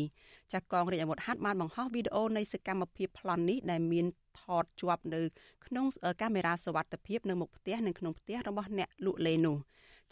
[0.52, 4.06] ចាកងរាជអាវុធហត្ថបានបង្ហោះវីដេអូនៃសកម្មភាពប្លន់នេះដែលមាន
[4.40, 5.20] ថតជាប់នៅ
[5.66, 5.86] ក្នុង
[6.20, 9.56] កាមេរ៉ាសវត្ថិភាពនៅមុខផ្ទះនិងក្នុងផ្ទះរបស់អ្នកលក់លេនោះ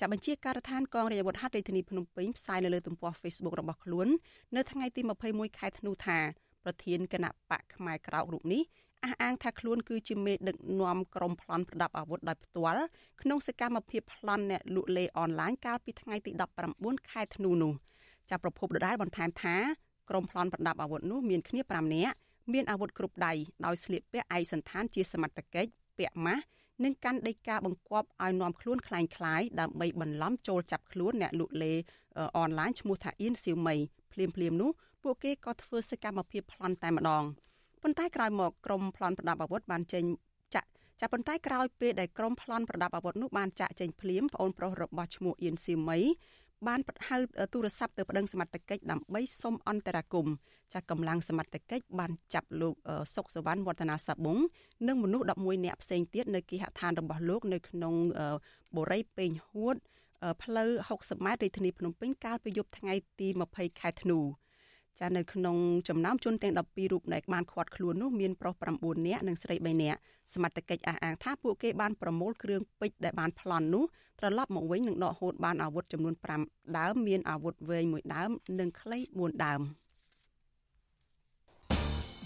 [0.01, 4.09] ចាប់បញ្ជាការដ្ឋានកងរាជអាវុធហត្ថរាជធានីភ្នំពេញផ្សាយនៅលើទំព័រ Facebook របស់ខ្លួន
[4.57, 5.01] នៅថ្ងៃទី
[5.31, 6.19] 21ខែធ្នូថា
[6.65, 8.63] ប្រធានគណៈបកផ្នែកក្រៅរូបនេះ
[9.04, 12.84] អះអាងថាខ្លួនគឺជាមេដឹកនាំក្រុមប្លន់ប្រដាប់អាវុធដោយផ្ទាល់
[13.22, 16.32] ក្នុងសកម្មភាពប្លន់អ្នកលក់លេអនឡាញកាលពីថ្ងៃទី
[16.72, 17.74] 19ខែធ្នូនោះ
[18.30, 19.56] ចាប់ប្រភពដដែលបន្ថែមថា
[20.10, 22.16] ក្រុមប្លន់ប្រដាប់អាវុធនោះមានគ្នា5នាក់
[22.54, 23.34] មានអាវុធគ្រប់ដៃ
[23.66, 26.44] ដោយស្លៀកពាក់ឯកសន្តានជាសមត្ថកិច្ចពាក់ម៉ាស់
[26.84, 31.74] និងកាន់ដីកាបង្គាប់ឲ្យនាំខ្លួនคล้ายคล้ายដើម្បីបន្លំចូលចាប់ខ្លួនអ្នកលក់លេ
[32.38, 33.76] អនឡាញឈ្មោះថាអៀនសៀវមី
[34.14, 34.72] ភ្លាមភ្លាមនោះ
[35.04, 37.24] ពួកគេក៏ធ្វើសកម្មភាពប្លន់តែម្ដង
[37.83, 40.05] ប៉ុន្តែក្រោយមកក្រុមប្លន់ប្រដាប់អាវុធបានចេញ
[40.55, 40.69] ចាក់
[41.01, 46.01] ចាប៉ុន្តែក្រោយពេលដែលក្រុមប្លន់ប្រដាប់អាវុធនោះបានចាក់ចេញភ្លាមប្អូនប្រុសរបស់ឈ្មោះអៀនសៀមី
[46.69, 47.19] បានហៅ
[47.53, 50.35] ទូរស័ព្ទទៅប្តឹងសមត្ថកិច្ចដើម្បីសុំអន្តរាគមន៍
[50.75, 52.75] ចាកម្លាំងសមត្ថកិច្ចបានចាប់លោក
[53.15, 54.39] សុកសវណ្ណវឌ្ឍនាសាបុង
[54.87, 57.95] និងមនុស្ស11នាក់ផ្សេងទៀតនៅគេហដ្ឋានរបស់លោកនៅក្នុង
[58.77, 59.77] បូរីពេញហួត
[60.43, 64.19] ផ្លូវ60ម៉ែត្ររាជធានីភ្នំពេញកាលពីយប់ថ្ងៃទី20ខែធ្នូ
[64.99, 65.57] ចានៅក្នុង
[65.89, 69.99] ចំណោមជនទាំង12រូបដែលបានឃាត់ខ្លួននោះមានប្រុស9នាក់និងស្រី3នាក់
[70.33, 73.85] សមត្ថកិច្ចអះអាងថាពួកគេបានប្រមូលគ្រឿងពេជ្រដែលបានប្លន់នោះ
[74.19, 76.15] ត្រឡប់មកវិញនិងដកហូតបានអាវុធចំនួន
[76.47, 78.31] 5ដើមមានអាវុធវែងមួយដើម
[78.61, 79.61] និងខ្លី4ដើម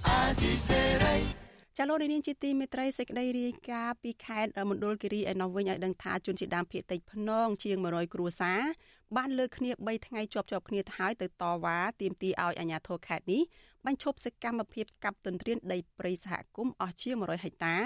[0.07, 1.44] អាស៊ីសេរី
[1.79, 8.61] ចាលោកនាងជាទីមេត្រីសេចក្តីរាយការណ៍ពីខេត្តមណ្ឌលគិរីឯណោះវិញឲ្យដឹងថាជនជាតិដើមភាគតិចភ្នងជាង100គ្រួសារ
[9.17, 13.43] បានលើកគ្នា3ថ្ងៃជាប់ជាប់គ្នាទៅហើយទៅតវ៉ាទាមទារឲ្យអាជ្ញាធរខេត្តនេះ
[13.87, 17.77] បញ្ឈប់សកម្មភាពកាប់ទន្ទ្រានដីព្រៃសហគមន៍អស់ជា100ហិកតា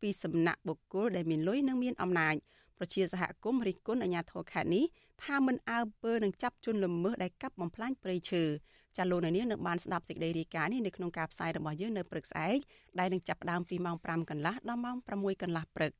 [0.00, 2.34] ពីសំណាក់បុគ្គលដែលមានលុយនិងមានអំណាច
[2.78, 4.84] ប្រជាសហគមន៍រិះគន់អាជ្ញាធរខេត្តនេះ
[5.24, 8.44] ថាមិនអើពើនឹងចាប់ជនល្មើសដែលកាប់បំផ្លាញព្រៃឈើ
[8.96, 12.58] ចាលោកនាងនៅបានស្ដាប់សេចក្តីរាយការណ៍នេះនៅក្នុងការផ្សាយរបស់យើងនៅព្រឹកស្អែក
[12.98, 15.92] ដែលនឹងចាប់ផ្ដើមពីម៉ោង5កន្លះដល់ម៉ោង6កន្លះព្រឹក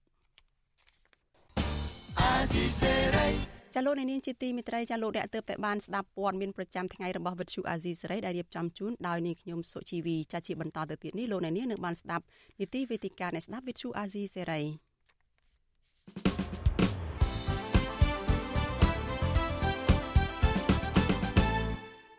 [3.74, 12.24] ចាលោកនាងជាទីមិត្តរីចាលោកអ្នកទើបតែបានស្ដាប់ព័ត៌មានប្រចាំថ្ងៃរបស់វិទ្យុអាស៊ីសេរីដែលរៀបចំជូនដោយនាងខ្ញុំសុជីវីចាជាបន្តទៅទៀតនេះលោកនាងនៅបានស្ដាប់
[12.60, 14.60] នីតិវេទិកានៃស្ដាប់វិទ្យុអាស៊ីសេរី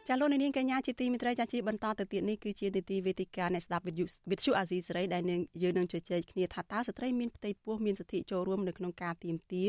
[0.09, 9.65] ចាលោកនាងកញ្ញាជាទីមេត្រីចាជាបន្តទៅទៀតនេះគឺជានីតិវេទិកាអ្នកស្ដាប់វិទ្យុអាស៊ីសេរីដែលនឹងយើងនឹងជជែកគ្នាថាតើស្ត្រីមានផ្ទៃពោះមានសិទ្ធិចូលរួមនៅក្នុងការទៀមទា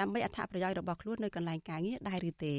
[0.00, 2.54] ដើម្បីអត្ថប្រយោជន៍របស់ខ្លួននៅកន្លែងការងារដែរឬទេ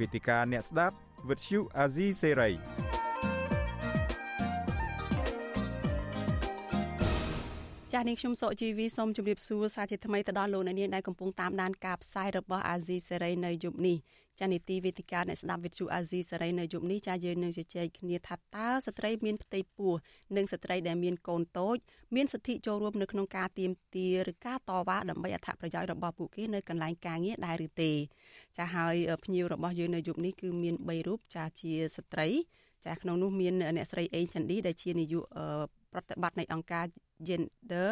[0.00, 0.96] វេទិកាអ្នកស្ដាប់
[1.28, 2.50] វិទ្យុអាស៊ីសេរី
[8.00, 13.96] ស់នាងខ្ញុំសុកជីវីសូមជម្រាបសួរសាជាថ្មីទៅដល់លោកអ្នកនាងដែលកំពុងតាមដានការផ្សាយរបស់អាស៊ីសេរីនៅយប់នេះ
[14.40, 19.92] ចានីតិវេទិកាអ្នកស្ដាប់វិទ្យុអាស៊ីសេរីនៅយប់នេះចាយើងនឹងជជែកគ្នាថាតើស្ត្រីមានផ្ទៃពោះ
[20.36, 21.76] និងស្ត្រីដែលមានកូនតូច
[22.14, 27.92] មានសិទ្ធិចូលរួមនៅក្នុងការទៀមទាឬការតវ៉ាដើម្បីអត្ថប្រយោជន៍របស់ពួកគេនៅកន្លែងការងារដែរឬទេ
[28.58, 28.94] ចាហើយ
[29.24, 32.28] ភ្ញៀវរបស់យើងនៅយប់នេះគឺមាន3រូបចាជាស្ត្រី
[32.86, 35.24] ចាក្នុងនោះមានអ្នកស្រីអេងចន្ទឌីដែលជានាយក
[35.92, 36.86] ប្រតិបត្តិនៃអង្គការ
[37.26, 37.90] Gender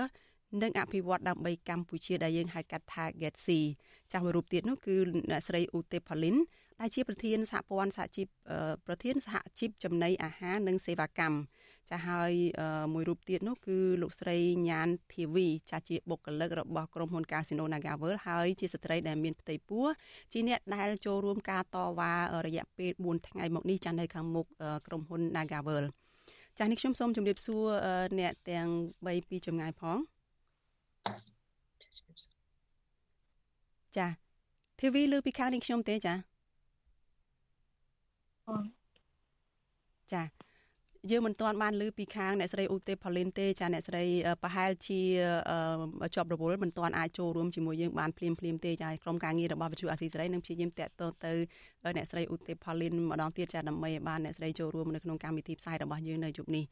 [0.62, 3.48] និងអភិវឌ្ឍដើម្បីកម្ពុជាដែលយើងហៅកាត់ថា GETC
[4.12, 4.96] ចាស់មួយរូបទៀតនោះគឺ
[5.30, 6.36] អ្នកស្រីឧទេផលីន
[6.80, 8.26] ដែលជាប្រធានសហព័ន្ធសហជីព
[8.86, 11.36] ប្រធានសហជីពចំណីអាហារនិងសេវាកម្ម
[11.90, 12.32] ចាហើយ
[12.92, 14.36] មួយរូបទៀតនោះគឺលោកស្រី
[14.68, 19.86] ញ៉ានធីវីចាជាបុគ្គលិករបស់ក្រុមហ៊ុន Casino Nagavel ហើយជាស្ត្រីដែលមានផ្ទៃពោះ
[20.32, 22.12] ជាអ្នកដែលចូលរួមការតវ៉ា
[22.46, 24.46] រយៈពេល4ថ្ងៃមកនេះចានៅខាងមុខ
[24.86, 25.84] ក្រុមហ៊ុន Nagavel
[26.58, 27.64] ចាស់នេះខ្ញុំសូមជម្រាបសួរ
[28.18, 29.98] អ្នកទាំង3ពីចម្ងាយផង
[33.96, 34.08] ចា
[34.80, 36.14] ធីវីលើពីខាងនេះខ្ញុំទេចា
[40.12, 40.37] ចា
[41.10, 44.04] យើងមិនទាន់បានលើពីខាងអ្នកស្រីឧទេផលីនទេចាអ្នកស្រី
[44.42, 45.00] ប្រហែលជា
[46.14, 51.32] ជាប់រវល់មិនទាន់អាចចូលរួមជាមួយយើងបានភ្លាមភ្លាមទេចាក្រុមការងាររបស់វិទ្យុអាស៊ីសេរីនឹងព្យាយាមតាក់ទងទៅ
[51.96, 56.64] អ្នកស្រីឧទេផលីនម្ដងទៀតចាដើម្បីឲ្យបានអ្នកស្រីចូលរួមនៅក្នុងកម្មវិធីផ្សាយរបស់យើងនៅយប់នេះ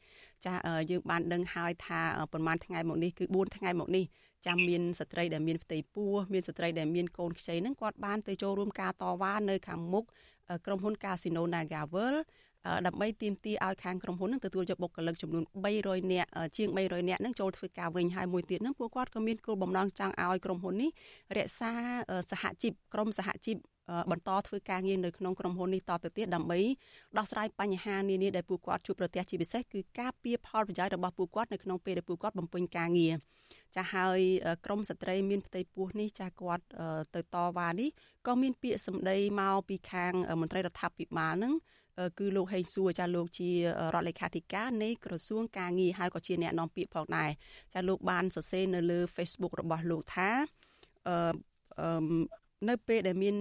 [0.45, 0.53] ចា
[0.89, 2.01] យើងបានដឹងហើយថា
[2.33, 4.05] ប្រហែលថ្ងៃមកនេះគឺ4ថ្ងៃមកនេះ
[4.45, 10.05] ចាំមានស្ត្រីដែលមានផ្ទៃពោះមានស្ត្រីដែលមានកូនខ្ចីនឹងគាត់បានទៅចូលរួមការតវ៉ានៅខាងមុខ
[10.65, 12.15] ក្រុមហ៊ុន Casino Nagavel
[12.87, 15.43] ដើម្បីទាមទារឲ្យខាងក្រុមហ៊ុននឹងទទួលយកបុគ្គលិកចំនួន
[15.77, 20.89] 300នាក់ជាង300នាក់នឹងចូលធ្វើការវិញហើយមួយទៀតនឹងពួកគាត់ក៏មានគោលបំណងចង់ឲ្យក្រុមហ៊ុននេះ
[21.37, 21.71] រក្សា
[22.31, 23.57] សហជីពក្រុមសហជីព
[24.11, 26.59] បន្តធ្វើការងារនៅក្នុងក្រុមហ៊ុននេះតទៅទៀតដើម្បី
[27.17, 33.13] ដោះស្រាយបញ្ហានានាដែលពួកគាត់ជួបប្រទះជាពិសេសគឺការពៀផលប្រយោជន៍របស់ពួកគាត់នៅក្នុងពេលដែលពួកគាត់បំពេញការងារ
[33.75, 34.19] ចាហើយ
[34.65, 36.63] ក្រមស្ត្រីមានផ្ទៃពោះនេះចាគាត់
[37.15, 37.89] ទៅតវ៉ានេះ
[38.27, 41.53] ក៏មានពាក្យសម្ដីមកពីខាងមន្ត្រីរដ្ឋាភិបាលនឹង
[42.19, 43.57] គឺលោកហេងសួរចាលោកជារ
[43.95, 47.29] ដ្ឋលេខាធិការនៃក្រសួងការងារហើយក៏ជាអ្នកនាំពាក្យផងដែរ
[47.73, 50.29] ចាលោកបានសរសេរនៅលើ Facebook របស់លោកថា
[51.07, 51.89] អឺ
[52.69, 53.35] នៅពេលដែលមាន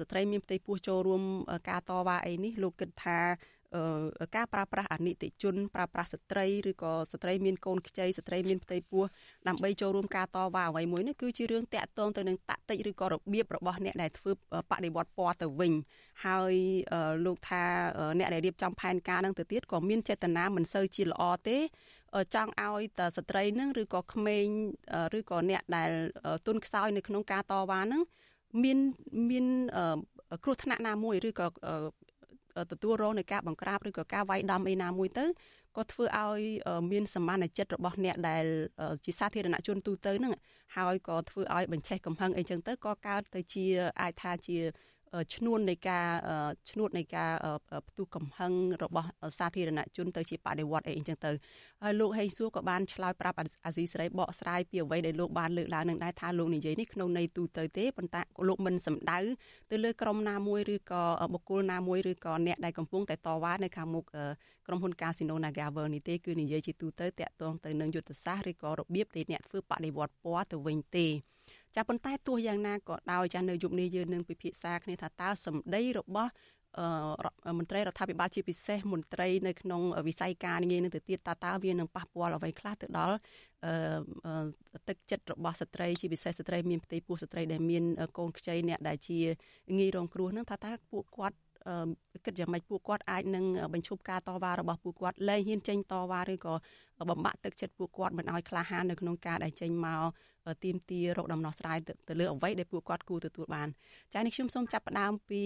[0.00, 1.22] ស្ត្រីមានផ្ទៃពោះចូលរួម
[1.68, 3.18] ការតវ៉ាអីនេះលោកគិតថា
[4.36, 9.04] ការប្រើប្រាស់អនិច្ចជនប្រើប្រាស់ស្ត្រីឬក៏ស្ត្រីមានកូនខ្ចីស្ត្រីមានផ្ទៃពោះ
[9.48, 14.30] ដើម្បីចូលរួមការតវ៉ាអ្វីមួយនេះគឺជារឿងតាក់ទងទៅនឹងតាក់តិចឬក៏របៀបរបស់អ្នកដែលធ្វើ
[14.70, 15.72] បដិវត្តពណ៌ទៅវិញ
[16.24, 16.54] ហើយ
[17.24, 17.64] លោកថា
[18.18, 21.58] អ្នកដែលរៀបចំផែនការនឹងទៅទៀតក៏មានចេតនាមិនសូវជាល្អទេ
[22.34, 24.46] ចង់ឲ្យតស្ត្រីនឹងឬក៏ក្មេង
[25.18, 25.90] ឬក៏អ្នកដែល
[26.46, 28.02] ទុនខ្សោយនៅក្នុងការតវ៉ានឹង
[28.62, 28.78] មាន
[29.30, 29.46] មាន
[30.44, 31.46] គ្រោះថ្នាក់ណាមួយឬក៏
[32.72, 35.24] ទទួលរងនៃការបង្ក្រាបឬក៏ការវាយដំអីណាមួយទៅ
[35.76, 36.40] ក៏ធ្វើឲ្យ
[36.92, 38.44] មានសមានចិត្តរបស់អ្នកដែល
[39.04, 40.34] ជាសាធារណជនទូទៅហ្នឹង
[40.76, 43.64] ហើយក៏ធ្វើឲ្យបញ្ឆេះកំហឹងអីចឹងទៅក៏កើតទៅជា
[44.00, 44.58] អាចថាជា
[45.34, 46.06] ឈ្នួននៃការ
[46.70, 47.30] ឈ្នួតនៃការ
[47.88, 48.52] ផ្ទុះកំហឹង
[48.82, 49.08] របស់
[49.38, 51.30] សាធារណជនទៅជាបដិវត្តអីអញ្ចឹងទៅ
[51.82, 53.36] ហើយលោកហេងសួរក៏បានឆ្លើយប្រាប់
[53.66, 59.18] អាស៊ីសេរីបកស្រាយពីអ្វីដែលលោកបានលើកឡើងនឹងដែរថាលោកនិយាយនេះក្នុងន័យទូទៅទេប៉ុន្តែលោកមិនសម្ដៅ
[59.70, 61.02] ទៅលើក្រុមណាមួយឬក៏
[61.32, 64.04] បុគ្គលណាមួយឬក៏អ្នកដែលកំពុងតែតវ៉ានៅខាងមុខ
[64.66, 71.06] ក្រុមហ៊ុន Casino Nagavel នេះទេគឺនិយាយជាទូទៅតាក់ទងទៅនឹងយុទ្ធសាស្ត្រឬក៏របៀបដែលអ្នកធ្វើបដិវត្តពណ៌ទៅវិញទេ
[71.76, 76.30] ចាប៉ុន្តែទោះយ៉ាងណាក៏ដោយចានៅយុគនេះយើងនឹងពិភាក្សាគ្នាថាតើសម្ដីរបស់
[76.78, 83.16] អឺមន្ត្រីរដ្ឋាភិបាលជាពិសេសមន្ត្រីនៅក្នុងវិស័យការងារនឹងទៅទៀតតើតើវានឹងប៉ះពាល់អ្វីខ្លះទៅដល់
[83.64, 87.84] អឺទឹកចិត្តរបស់ស្ត្រីជាពិសេសស្ត្រីមានផ្ទៃពោះស្ត្រីដែលមាន
[88.18, 89.18] កូនខ្ចីអ្នកដែលជា
[89.76, 91.36] ងាយរងគ្រោះនឹងថាតើពួកគាត់
[92.24, 93.44] គិតយ៉ាងម៉េចពួកគាត់អាចនឹង
[93.74, 96.54] បញ្ឈប់ការតវ៉ារបស់ពួកគាត់លែងហ៊ានចេញតវ៉ាឬក៏
[97.10, 100.02] បំបាក់ទឹកចិត្តពួកគាត់មិនឲ្យក្លាហាននៅក្នុងការដែលចេញមក
[100.64, 101.78] ទៀមទារកដំណោះស្រាយ
[102.08, 103.68] ទៅលើអ្វីដែលពួកគាត់គួរទទួលបាន
[104.14, 105.42] ចា៎នេះខ្ញុំសូមចាប់ផ្ដើមពី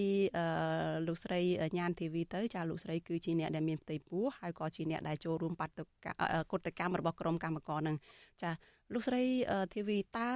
[1.07, 1.39] លោកស្រី
[1.77, 5.73] ញ៉ានធីវីទៅចា៎លោកស្រីគឺជាអ្នកដែលមានផ្ទៃពោះហើយក៏ជាអ្នកដែលចូលរួមបាត់
[6.51, 7.95] កុតកម្មរបស់ក្រុមកម្មករនឹង
[8.43, 8.53] ចា៎
[8.93, 9.23] លោកស្រី
[9.75, 10.29] ធីវីតើ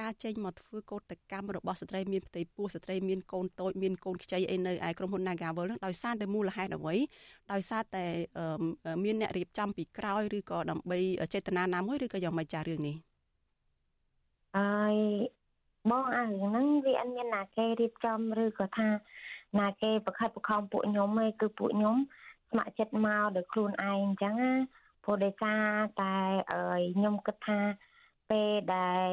[0.00, 6.96] ការចេញមកធ្វើកោតកម្មរបស់ស្ត្រីមានផ្ទៃពោះស្ត្រីមានកូនតូចមានកូនខ្ចីអីនៅឯក្រុមហ៊ុន Nagavel នឹងដោយសារតែមូលហេតុអ្វី
[7.52, 8.04] ដោយសារតែ
[9.04, 10.98] មានអ្នករៀបចំពីក្រោយឬក៏ដើម្បី
[11.34, 13.11] ចេតនាណាមួយឬក៏យ៉ាងម៉េចចារឿងនេះ
[14.92, 15.04] ហើយ
[15.90, 18.88] បងអារឿងហ្នឹងវាអត់មានណាគេរៀបចំឬក៏ថា
[19.60, 21.96] ណាគេប្រខិតប្រខំពួកខ្ញុំឯងគឺពួកខ្ញុំ
[22.50, 24.52] ស្ម័គ្រចិត្តមកដោយខ្លួនឯងអញ្ចឹងណា
[25.04, 25.62] ព្រោះដោយសារ
[26.02, 26.16] តែ
[26.54, 27.58] អើយខ្ញុំគិតថា
[28.30, 29.06] ពេលដែល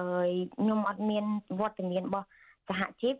[0.00, 1.24] អើយខ្ញុំអត់មាន
[1.60, 2.26] វត្តមានរបស់
[2.68, 3.14] សហជីព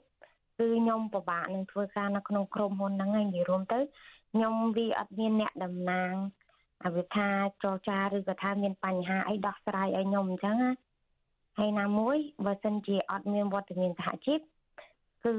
[0.59, 3.81] គឺខ្ញុំពិបាកនឹងធ្វើការនៅក្នុងក្រុមហ៊ុនហ្នឹងឯងនិយាយរួមទៅ
[4.33, 6.13] ខ្ញុំវាអត់មានអ្នកតំណាង
[6.85, 7.29] អវិថា
[7.63, 10.71] ចរចាឬក៏ថាមានបញ្ហាអីដោះស្រាយឲ្យខ្ញុំអញ្ចឹងណា
[11.59, 14.41] ហើយណាមួយបើសិនជាអត់មានវត្តមានសហជីព
[15.25, 15.35] គឺ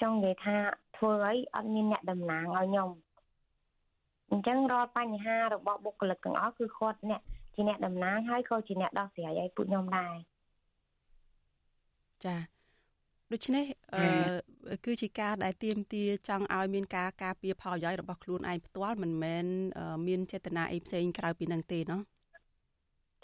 [0.00, 0.56] ចង់និយាយថា
[0.96, 2.88] ធ្វើឲ្យអត់មានអ្នកតំណាងឲ្យខ្ញុំ
[4.30, 7.20] អញ្ចឹងរាល់បញ្ហារបស់បុគ្គលិកទាំងអស់គឺគាត់អ្នក
[7.54, 10.14] ជាអ្នកតំណាងហើយក៏ជាអ្នកដោះស្រាយឲ្យពួកខ្ញុំដែរ
[12.24, 12.36] ចា
[13.32, 13.64] ដូច្នេះ
[13.94, 19.44] អឺគឺជាការដែលទៀមទាចង់ឲ្យមានការការពារផលប្រយោជន៍របស់ខ្លួនឯងផ្ទាល់មិនមែន
[20.06, 22.00] មានចេតនាអីផ្សេងក្រៅពីនឹងទេណោះ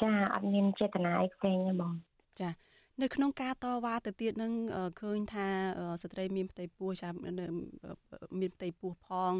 [0.02, 1.94] ចាអត់មានចេតនាអីផ្សេងទេបង
[2.40, 2.50] ចា
[3.02, 4.52] នៅក្នុងការតវ៉ាទៅទៀតនឹង
[5.00, 5.46] ឃើញថា
[6.02, 7.08] ស្ត្រីមានផ្ទៃពោះចា
[8.40, 9.32] មានផ្ទៃពោះផង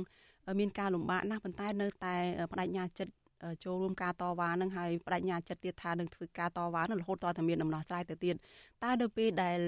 [0.61, 2.16] មានការលំបាកណាស់ប៉ុន្តែនៅតែ
[2.53, 3.12] បដិញ្ញាចិត្ត
[3.64, 8.34] ចូលរួមការតវ៉ានឹងហើយបដិញ្ញាចិត្តទៀតថានឹងធ្វើការតវ៉ានឹងរហូតតតែមានដំណោះស្រាយទៅទៀត
[8.84, 9.59] តើនៅពេលដែល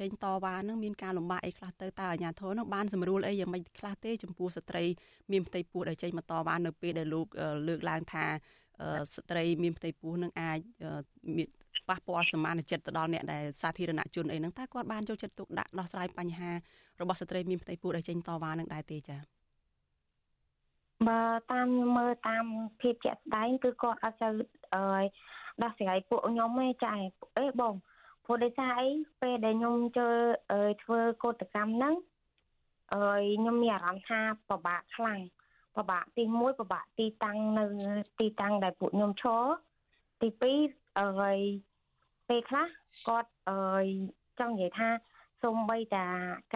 [0.00, 4.84] ចេញតវ៉ានឹងមានការលំបាកអីខ្លះទៅតើអាជ្ញាធរនឹងបានសម្រួលអីយ៉ាងម៉េចខ្លះទេចំពោះស្ត្រី
[5.32, 7.26] មានផ្ទៃពោះដែលចេញមកតវ៉ានៅពេលដែលលោក
[7.68, 8.26] លើកឡើងថា
[9.14, 10.58] ស្ត្រីមានផ្ទៃពោះនឹងអាច
[11.36, 11.48] មាន
[11.88, 16.50] ប៉ះពាល់សមានចិត្តទៅដល់អ្នកដែលសាធារណជនអីហ្នឹងតើគាត់បានយកចិត្តទុកដាក់ដោះស្រាយបញ្ហា
[17.00, 19.20] របស់ស្ត្រីមានផ្ទៃពោះដែលចេញតវ៉ានឹងដែរទេចា៎
[21.08, 21.22] បើ
[21.52, 22.44] តាមខ្ញុំមើលតាម
[22.80, 24.28] ភាពជាក់ស្ដែងគឺគាត់អត់ទៅ
[24.74, 25.04] អឺ
[25.62, 26.90] ដោះស្រាយពួកខ្ញុំទេចា
[27.38, 27.74] អេបង
[28.24, 28.88] ព្រោះដោយសារអី
[29.22, 30.14] ពេលដែលខ្ញុំចូល
[30.82, 31.94] ធ្វើកោតកម្មហ្នឹង
[32.94, 35.20] អើយខ្ញុំមានអារម្មណ៍ថាពិបាកខ្លាំង
[35.76, 37.64] ពិបាកទី1ពិបាកទីតាំងនៅ
[38.20, 39.44] ទីតាំងដែលពួកខ្ញុំឈរ
[40.20, 40.28] ទី
[40.68, 41.38] 2អើយ
[42.28, 42.66] ពេលខ្លះ
[43.08, 43.84] គាត់អើយ
[44.38, 44.88] ចង់និយាយថា
[45.42, 46.06] សូម្បីតា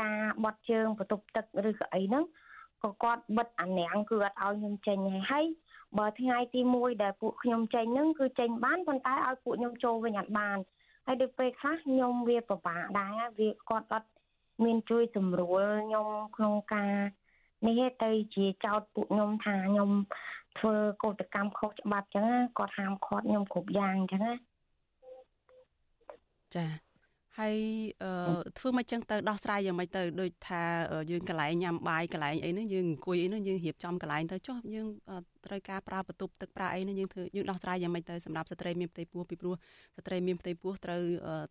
[0.00, 2.24] ការបត់ជើងបន្ទប់ទឹកឬក៏អីហ្នឹង
[2.82, 4.98] ក៏គាត់បិទអាណាំងគឺអត់ឲ្យខ្ញុំចេញ
[5.30, 5.44] ហើយ
[5.98, 10.58] បើថ្ងៃទី1ដែលពួកខ្ញុំចេញហ្នឹងគឺចេញបានប៉ុន្តែឲ្យពួកខ្ញុំចូលវិញអត់បាន
[11.06, 14.08] ហើយដូចពេលខ្លះខ្ញុំវាពិបាកដែរវាគាត់អត់
[14.64, 16.06] មានជួយសម្រួលខ្ញុំ
[16.36, 16.94] ក្នុងការ
[17.66, 19.90] នេះទៅជាចោតពួកខ្ញុំថាខ្ញុំ
[20.58, 22.26] ធ្វើកោតកម្មខុសច្បាប់ចឹង
[22.58, 24.34] គាត់ហាមឃាត់ខ្ញុំគ្រប់យ៉ាងចឹងណា
[26.56, 26.90] ចា
[27.38, 27.56] ហើយ
[28.58, 30.62] ធ្វើមកចឹងទៅដោះស្រាយយ៉ាងម៉េចទៅដូចថា
[31.10, 34.88] យើងកន្លែងញ៉ាំបាយកន្លែងអីហ្នឹងយើងអង្គុយអីហ្នឹងយើងរៀបចំកន្លែងទៅចុះយើង
[35.46, 39.54] ត្រូវការប្រើបន្ទប់ទឹកប្រើអីហ្នឹងយើងធ្វើយើងដោះស្រាយយ៉ាងម៉េចទៅសម្រាប់ស្ត្រីមានផ្ទៃពោះពីព្រោះ
[39.96, 41.02] ស្ត្រីមានផ្ទៃពោះត្រូវ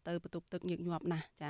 [0.07, 1.43] ទៅបន្ទប់ទឹកញឹកញាប់ណាស់ច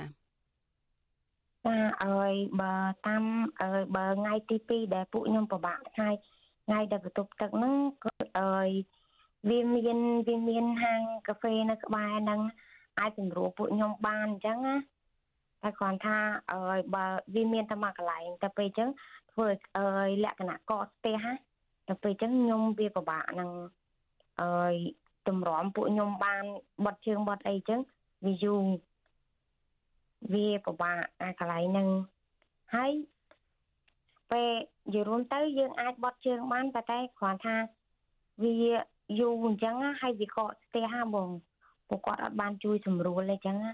[1.66, 2.74] ចាអើយបើ
[3.06, 3.24] តាម
[3.62, 6.10] អើយបើថ្ងៃទី2ដែលពួកខ្ញុំពិបាកថ្ងៃ
[6.66, 8.68] ថ្ងៃដែលបន្ទប់ទឹកហ្នឹងគឺអើយ
[9.48, 9.98] វាមាន
[10.28, 12.40] វាមានហាងកាហ្វេនៅក្បែរហ្នឹង
[12.98, 14.76] អាចសម្រួលពួកខ្ញុំបានអញ្ចឹងណា
[15.62, 16.16] តែគ្រាន់ថា
[16.52, 17.04] អើយបើ
[17.34, 18.88] វាមានតែមួយកន្លែងតែពេលអញ្ចឹង
[19.32, 19.46] ធ្វើ
[19.78, 21.32] អើយលក្ខណៈកកស្ទះណា
[21.88, 23.50] តែពេលអញ្ចឹងខ្ញុំវាពិបាកនឹង
[24.42, 24.74] អើយ
[25.28, 26.44] តម្រាំពួកខ្ញុំបាន
[26.84, 27.80] បត់ជើងបត់អីអញ្ចឹង
[28.26, 28.60] វាយូរ
[30.32, 31.88] វាពិបាកអាកន្លែងហ្នឹង
[32.74, 32.92] ហើយ
[34.30, 34.50] ពេល
[34.86, 37.56] និយាយរួមទៅយើងអាចបត់ជើងបានតែតែគ្រាន់ថា
[38.42, 38.52] វា
[39.18, 41.28] យូរអញ្ចឹងហើយវាកកស្ទះហ่าបង
[41.88, 43.72] ពួកគាត់អត់បានជួយសម្រួលអីចឹងណា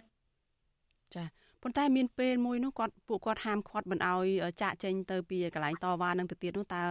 [1.15, 1.25] ចា
[1.63, 4.27] ប៉ុន្តែមានពេលមួយនោះគាត់ពួកគាត់ហាមឃាត់មិនអោយ
[4.63, 6.83] ចាក់ចេញទៅពីកន្លែងតវ៉ានឹងទៅទៀតនោះតើ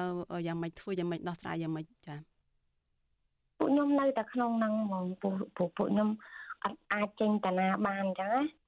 [0.48, 2.16] យ៉ាងម៉េចធ្វើយ៉ាងម៉េចដោះស្រាយយ៉ាងម៉េចចា
[3.58, 6.10] ពួកខ្ញុំនៅតែក្នុងហ្នឹងហ្មងពួកពួកខ្ញុំ
[6.64, 8.65] អត់អាចចេញតាណាបានអញ្ចឹងណា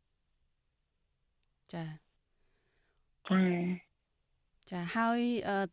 [1.73, 1.83] ចា
[3.29, 3.87] ចា
[4.71, 5.19] ចាហើយ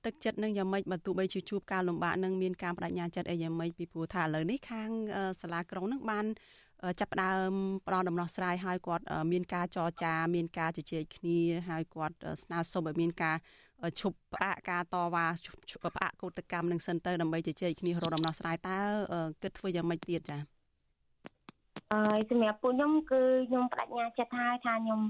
[0.05, 4.91] ទឹកចិត្តនឹងយ៉ាងម៉េចបើទោះបីជាជួបការលំបាកនឹងមានការបដិញ្ញាចិត្តអីយ៉ាងម៉េចពីព្រោះថាឥឡូវនេះខាង
[5.41, 6.27] សាលាក្រុងនឹងបាន
[7.01, 7.53] ចាប់ផ្ដើម
[7.87, 11.39] ផ្ដល់ដំណោះស្រាយឲ្យគាត់មានការចរចា មានការជជែកគ្នា
[11.71, 13.37] ឲ្យគាត់ស្នើសុំឲ្យមានការ
[14.01, 15.27] ឈប់ផ្អាកការតវ៉ា
[15.95, 18.79] ផ្អាកកោតកម្មនឹងសិនទៅដើម្បីជជែកគ្នារកដំណោះស្រាយតើ
[19.43, 20.54] គិតធ្វើយ៉ាងម៉េចទៀតចា៎
[21.93, 25.01] អើយសម្រាប់ពួកខ្ញុំគឺខ្ញុំបដិញ្ញាចិត្តហើយថាខ្ញុំ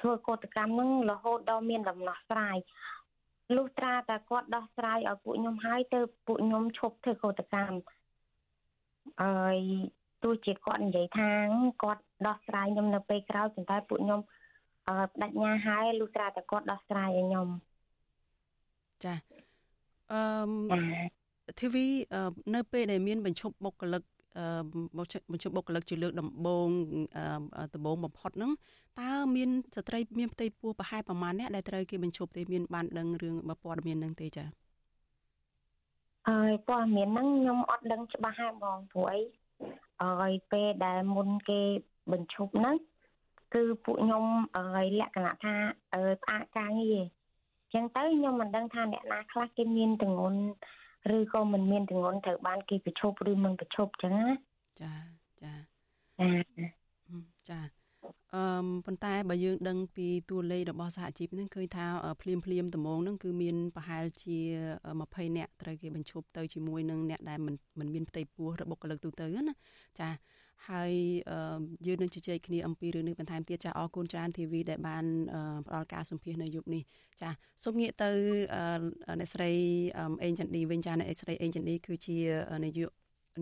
[0.00, 2.56] ធ្វើកោតកម្មនឹងរហូតដល់មានដំណោះស្រាយ
[3.56, 7.78] លុះត្រាតែគាត់ដោះស្រាយឲ្យពួកខ្ញុំហើយទៅពួកខ្ញុំឈប់ធ្វើកោតកម្ម
[9.22, 9.58] អើយ
[10.22, 11.30] ទោះជាគាត់និយាយថា
[11.82, 14.20] គាត់ដោះស្រាយខ្ញុំនៅពេលក្រោយប៉ុន្តែពួកខ្ញុំ
[14.88, 17.48] អឺបដិញ្ញាហើយលុះត្រាតែគាត់ដោះស្រាយឲ្យខ្ញុំ
[19.04, 19.14] ចា
[20.12, 21.86] អឺធីវី
[22.54, 24.02] នៅពេលដែលមានបញ្ឈប់បុគ្គលិក
[24.98, 26.68] បញ្ឈប់បុគ្គលិកជាលើកដំបូង
[27.74, 28.52] ដំបូងបំផុតហ្នឹង
[29.00, 34.44] តើមានស្ត្រីមានផ្ទៃពោះប្រហែលប្រមាណអ្នកដែលត្រូវគេបញ្ឈប់ទេមានបានដឹងរឿងព័ត៌មានហ្នឹងទេចា
[36.30, 39.20] អើយព័ត៌មានហ្នឹងខ្ញុំអត់ដឹងច្បាស់ហើយបងព្រោះអី
[40.02, 41.60] អើយពេលដែលមុនគេ
[42.12, 42.76] បញ្ឈប់ហ្នឹង
[43.54, 44.24] គឺពួកខ្ញុំ
[44.56, 45.54] អើយលក្ខណៈថា
[45.94, 50.40] អឺផ្អាកការងារអញ្ចឹងទៅខ្ញុំមិនដឹងថាអ្នកណាខ្លះគេមានទងន់
[51.16, 54.28] ឬក៏មិនមានទងន់ត្រូវបានគេប្រឈប់ឬមិនប្រឈប់អញ្ចឹងណា
[54.82, 54.92] ចា
[55.42, 55.52] ចា
[56.18, 56.30] ចា
[57.50, 57.60] ចា
[58.34, 61.86] អឺប៉ុន្តែបើយើងដឹងពីតួលេខរបស់សហជីពហ្នឹងឃើញថា
[62.22, 64.38] ភ្លាមភ្លាមដំងហ្នឹងគឺមានប្រហែលជា
[64.86, 69.54] 20នាក់ត្រូវគេបញ្ឈប់ទៅជាមួយនឹងអ្នកដែលមិនមិនមានផ្ទៃពោះឬបុគ្គលិកទូទៅណា
[70.00, 70.08] ចា
[70.68, 70.92] ហើយ
[71.86, 75.04] យើងនឹងជជែកគ្នាអំពីរឿងនេះបន្ថែមទៀតចាអរគុណច្រើនធីវីដែលបាន
[75.66, 76.82] ផ្ដល់ការសម្ភាសនៅយុគនេះ
[77.20, 77.30] ចា
[77.64, 78.10] សូមងាកទៅ
[79.20, 79.50] អ្នកស្រី
[80.22, 82.16] អេងចន្ទឌីវិញចាអ្នកស្រីអេងចន្ទឌីគឺជា
[82.64, 82.90] នាយក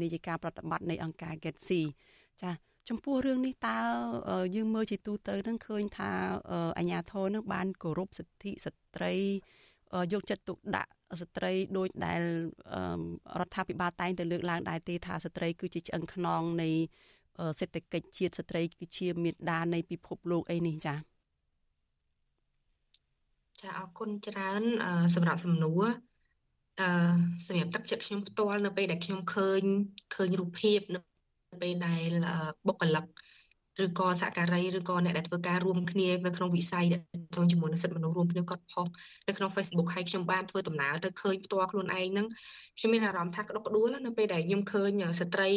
[0.03, 1.81] នាយិកាប្រតិបត្តិនៃអង្គការ Getsi
[2.43, 2.51] ចា
[2.89, 3.79] ចំពោះរឿងនេះតើ
[4.57, 6.11] យើងមើលជាទូទៅនឹងឃើញថា
[6.79, 9.15] អាញាធរនឹងបានគោរពសិទ្ធិស្ត្រី
[10.13, 10.91] យកចិត្តទុកដាក់
[11.23, 12.21] ស្ត្រីដូចដែល
[13.41, 16.71] រដ្ឋាភិបាលតែងតែលើកឡើងដែរទេថាស្ត្រីគឺជាឆ្អឹងខ្នងនៃ
[17.59, 20.99] សេដ្ឋកិច្ចជាតិស្ត្រីគឺជាមេដានៃពិភពលោកអីនេះចា៎
[23.61, 24.63] ចាអរគុណច្រើន
[25.15, 25.85] សម្រាប់សំណួរ
[26.81, 26.89] អឺ
[27.47, 29.63] សម្រាប់ទឹកចិត្តខ្ញុំផ្ទាល់នៅពេលដែលខ្ញុំឃើញ
[30.15, 30.99] ឃើញរូបភាពនៅ
[31.63, 32.11] ពេលដែល
[32.67, 33.05] បុគ្គលិក
[33.85, 37.03] ឬក៏សហការីឬក៏អ្នកដែលធ្វើការរួមគ្នានៅក្នុងវិស័យដែល
[37.37, 38.87] ទងជាមួយនឹងសិទ្ធិមនុស្សរួមគ្នាគាត់ផុស
[39.29, 42.27] នៅក្នុង Facebook ហើយខ្ញុំបានធ្វើដំណើរទៅឃើញផ្ទាល់ខ្លួនឯងហ្នឹង
[42.79, 45.51] ខ្ញុំមានអារម្មណ៍ថាក្តុកក្តួលនៅពេលដែលខ្ញុំឃើញស្ត្រី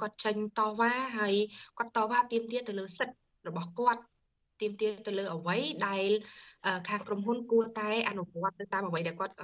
[0.00, 1.34] គាត់ចេញតវ៉ាហើយ
[1.78, 3.16] គាត់តវ៉ាទាមទារទៅលើសិទ្ធិ
[3.48, 4.02] របស់គាត់
[4.60, 5.56] ទាមទារទៅលើអ្វី
[5.86, 6.08] ដែល
[6.88, 9.34] ខាងក្រុមហ៊ុនគួរតែអនុវត្តទៅតាមអ្វីដែលគាត់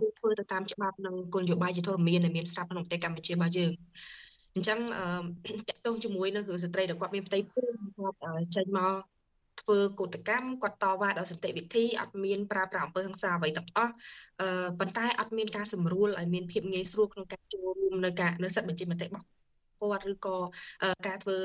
[0.00, 3.72] គួរធ្វើទៅតាមច្បាប់និងគោលនយោបាយជាធរមានដែលមានស្រាប់ក្នុងប្រទេសកម្ពុជារបស់យើង
[4.54, 4.78] អញ្ចឹង
[5.68, 8.18] តកតងជាមួយនឹងរឿងស្ត្រីដែលគាត់មានផ្ទៃពោះគាត់
[8.56, 8.94] ចេញមក
[9.60, 13.92] ធ្វើកោតកម្មគាត់តវ៉ាដោយសន្តិវិធីអត់មានប្រើប្រាស់អំពើហិង្សាអ្វីទាំងអស់
[14.40, 19.26] អឺប៉ុន្តែអត់មានការសម្រួលឲ្យមានភាពងាយស្រួលក្នុងការចូលរួមនៅការនៅសិទ្ធិបញ្ចេញមតិរបស់
[19.80, 20.36] គាត់ឬក៏
[21.06, 21.36] ការធ្វើ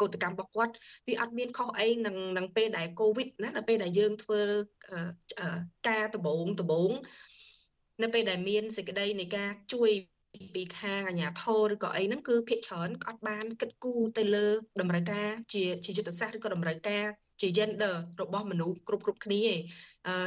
[0.00, 0.72] កោតកម្មរបស់គាត់
[1.06, 4.40] វាអត់មានខុសអីនឹងនឹងពេលដែលកូវីដណានៅពេលដែលយើងធ្វើ
[5.88, 6.90] ការដំបងដំបង
[8.02, 9.90] នៅពេលដែលមានសេចក្តីនៃការជួយ
[10.54, 14.46] ពីខាងអាជ្ញាធរឬក៏អីហ្នឹងគឺភាគច្រើនអត់បានគិតគូរទៅលើ
[14.80, 17.04] តម្រូវការជាជាយុទ្ធសាស្ត្រឬក៏តម្រូវការ
[17.40, 19.58] ជា gender របស់មនុស្សគ្រប់គ្រប់គ្នាឯង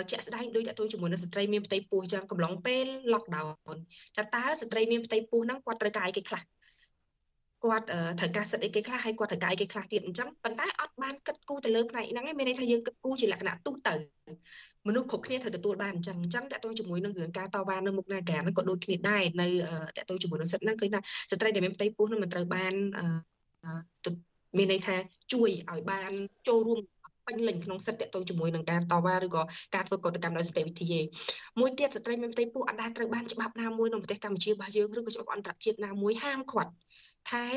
[0.09, 3.77] ជាក់ស្ដែងដូចតទៅជាមួយនឹងស្ត្រីមានផ្ទៃពោះចឹងកំឡុងពេល lockdown
[4.17, 6.41] តើតើស្ត្រីមានផ្ទៃពោះហ្នឹងគាត់ត្រូវការអីគេខ្លះ
[7.63, 7.85] គាត់
[8.19, 13.93] ត្រូវការសិទ្ធិអីគេខ្លះហើយគាត់ត្រូវការអីគេខ្លះទៀតអញ្ចឹងប៉ុន្តែអត់ បានគិតគូរទៅលើផ្នែកហ្នឹងឯងមានន័យថាយើងគិតគូរជាលក្ខណៈទូទៅ
[14.87, 19.47] មនុស្សគ្រប់គ្នាត្រូវទទួលបានអញ្ចឹងអញ្ចឹងតើតើជាមួយនឹងរឿងការតវ៉ានៅមុខនាការហ្នឹងក៏ដូចគ្នាដែរនៅ
[19.97, 20.99] តើតើជាមួយនឹងសិទ្ធិហ្នឹងឃើញថា
[21.31, 22.73] ស្ត្រីដែលមានផ្ទៃពោះហ្នឹងមិនត្រូវបាន
[24.57, 24.95] មានន័យថា
[25.33, 26.11] ជួយឲ្យបាន
[26.47, 26.79] ចូលរួម
[27.27, 29.41] ពេញលេញក្នុងសិទ្ធិតទៅជាមួយនឹងការតវ៉ាឬក៏
[29.75, 31.05] ការធ្វើកតកម្មដោយសន្តិវិធីឯង
[31.59, 36.71] មួយទៀតស្ត្រីមានផ្ទៃពោះអត់ដែលត្រូវបានច្បាប់ណាមួយក្នុងប្រទេសកម្ពុជារបស់យើងឬក៏ច្បាប់អន្តរជាតិណាមួយហាមឃាត់
[37.31, 37.47] ថែ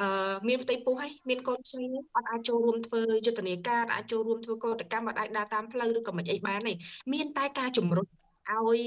[0.00, 1.84] អឺមានផ្ទៃពោះហើយមានកូនស្រី
[2.14, 6.72] អត់អាចចូលរួមធ្វើយុទ្ធនាការអាចចូលរួមធ្វើកតកម្មអត់អាចដើរតាមផ្លូវឬក៏មិនអីបានទេ
[7.12, 8.06] មានតែការជំរុញ
[8.50, 8.80] ឲ្យ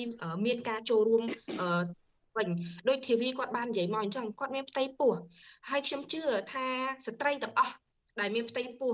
[0.46, 1.24] មានការចូលរួម
[1.62, 1.84] អឺ
[2.38, 2.48] វិញ
[2.90, 5.14] ដោយធីវីគាត់បាននិយាយមកអញ្ចឹងគាត់មានផ្ទៃពោះ
[5.70, 6.22] ហើយខ្ញុំជឿ
[6.54, 6.66] ថា
[7.06, 7.74] ស្ត្រីទាំងអស់
[8.20, 8.94] ដែលមានផ្ទៃពោះ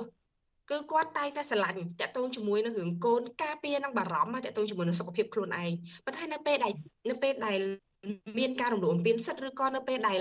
[0.69, 5.71] គឺគាត់តែងតែស្រឡាញ់តាក់ទងជាមួយនឹងរឿងកូនការពារនិងបារម្ភតាក់ទងជាមួយនឹងសុខភាពខ្លួនឯង
[6.05, 6.73] ប៉ុន្តែនៅពេលដែល
[7.09, 7.59] នៅពេលដែល
[8.39, 10.17] មានការរំលោភបំពានសិទ្ធិឬក៏នៅពេលដែល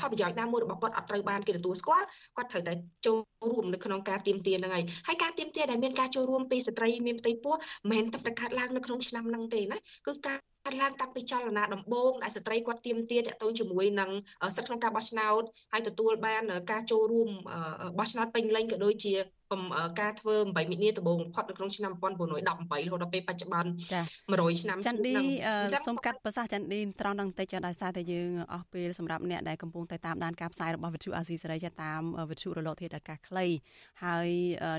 [0.00, 2.06] ផលប្រយោជន៍ណាមួយរបស់គាត់អត់ត្រូវបានគេទទួលស្គាល់
[2.36, 2.72] គាត់ត្រូវតែ
[3.06, 3.18] ចូល
[3.50, 7.54] រួមនៅក្នុងការទៀមទាហ្នឹងហើយហើយការទៀមទាដែលមានការចូលរួមពីស្ត្រីមានផ្ទៃពោះ
[7.90, 14.10] មិនមែនតែកើតឡើងនៅក្នុងឆ្នាំហ្នឹងទេណាគឺការ កើតឡើងតាំងពីចលនាដំបូងដែលស្ត្រីគាត់ទៀមទាតទៅជាមួយនឹង
[14.56, 15.42] សិទ្ធិក្នុងការបោះឆ្នោត
[15.72, 17.30] ហើយទទួលបានការចូលរួម
[17.98, 19.14] បោះឆ្នោតពេញលេញក៏ដូចជា
[20.00, 23.70] ការធ្វើ8មិនិនាដំបូងបំផុតនៅក្នុងឆ្នាំ1918រហូតដល់ពេលបច្ចុប្បន្ន
[24.16, 25.14] 100ឆ្នាំចន្ទឌី
[25.86, 32.00] សូមកាត់ប្រសាសន៍ចន្ទឌីត្រង់នឹងតិចដោយសារតែយើងអស់ពេលសម្រាប់អ្នកដែលកំពុងតែតាមដានការផ្សាយរបស់វិទ្យុអាស៊ីសេរីចាតាម
[32.30, 33.46] វិទ្យុរលកធាតុអាកាសខ្លី
[34.04, 34.28] ហើយ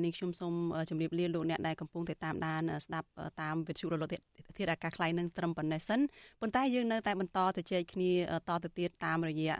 [0.03, 0.53] នាងខ្ញុំសូម
[0.89, 3.07] ជម្រាបលាលោកអ្នកដែលកំពុងតែតាមដានស្ដាប់
[3.41, 4.09] តាមវិទ្យុរលក
[4.57, 5.99] ធាតុអាកាសខ្លីនឹងត្រឹមប៉ុណ្ណេះសិន
[6.41, 8.11] ប៉ុន្តែយើងនៅតែបន្តទៅជែកគ្នា
[8.49, 9.55] តទៅទៀតតាមរយៈ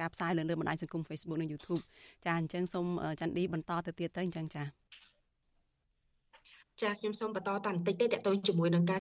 [0.00, 1.82] ការផ្សាយលើលើបណ្ដាញសង្គម Facebook និង YouTube
[2.24, 2.86] ចាអញ្ចឹងសូម
[3.20, 4.64] ចន្ទឌីបន្តទៅទៀតទៅអញ្ចឹងចា
[6.82, 8.88] ចាខ្ញុំសូមបន្តតបន្តិចទេតទៅជាមួយនឹងការ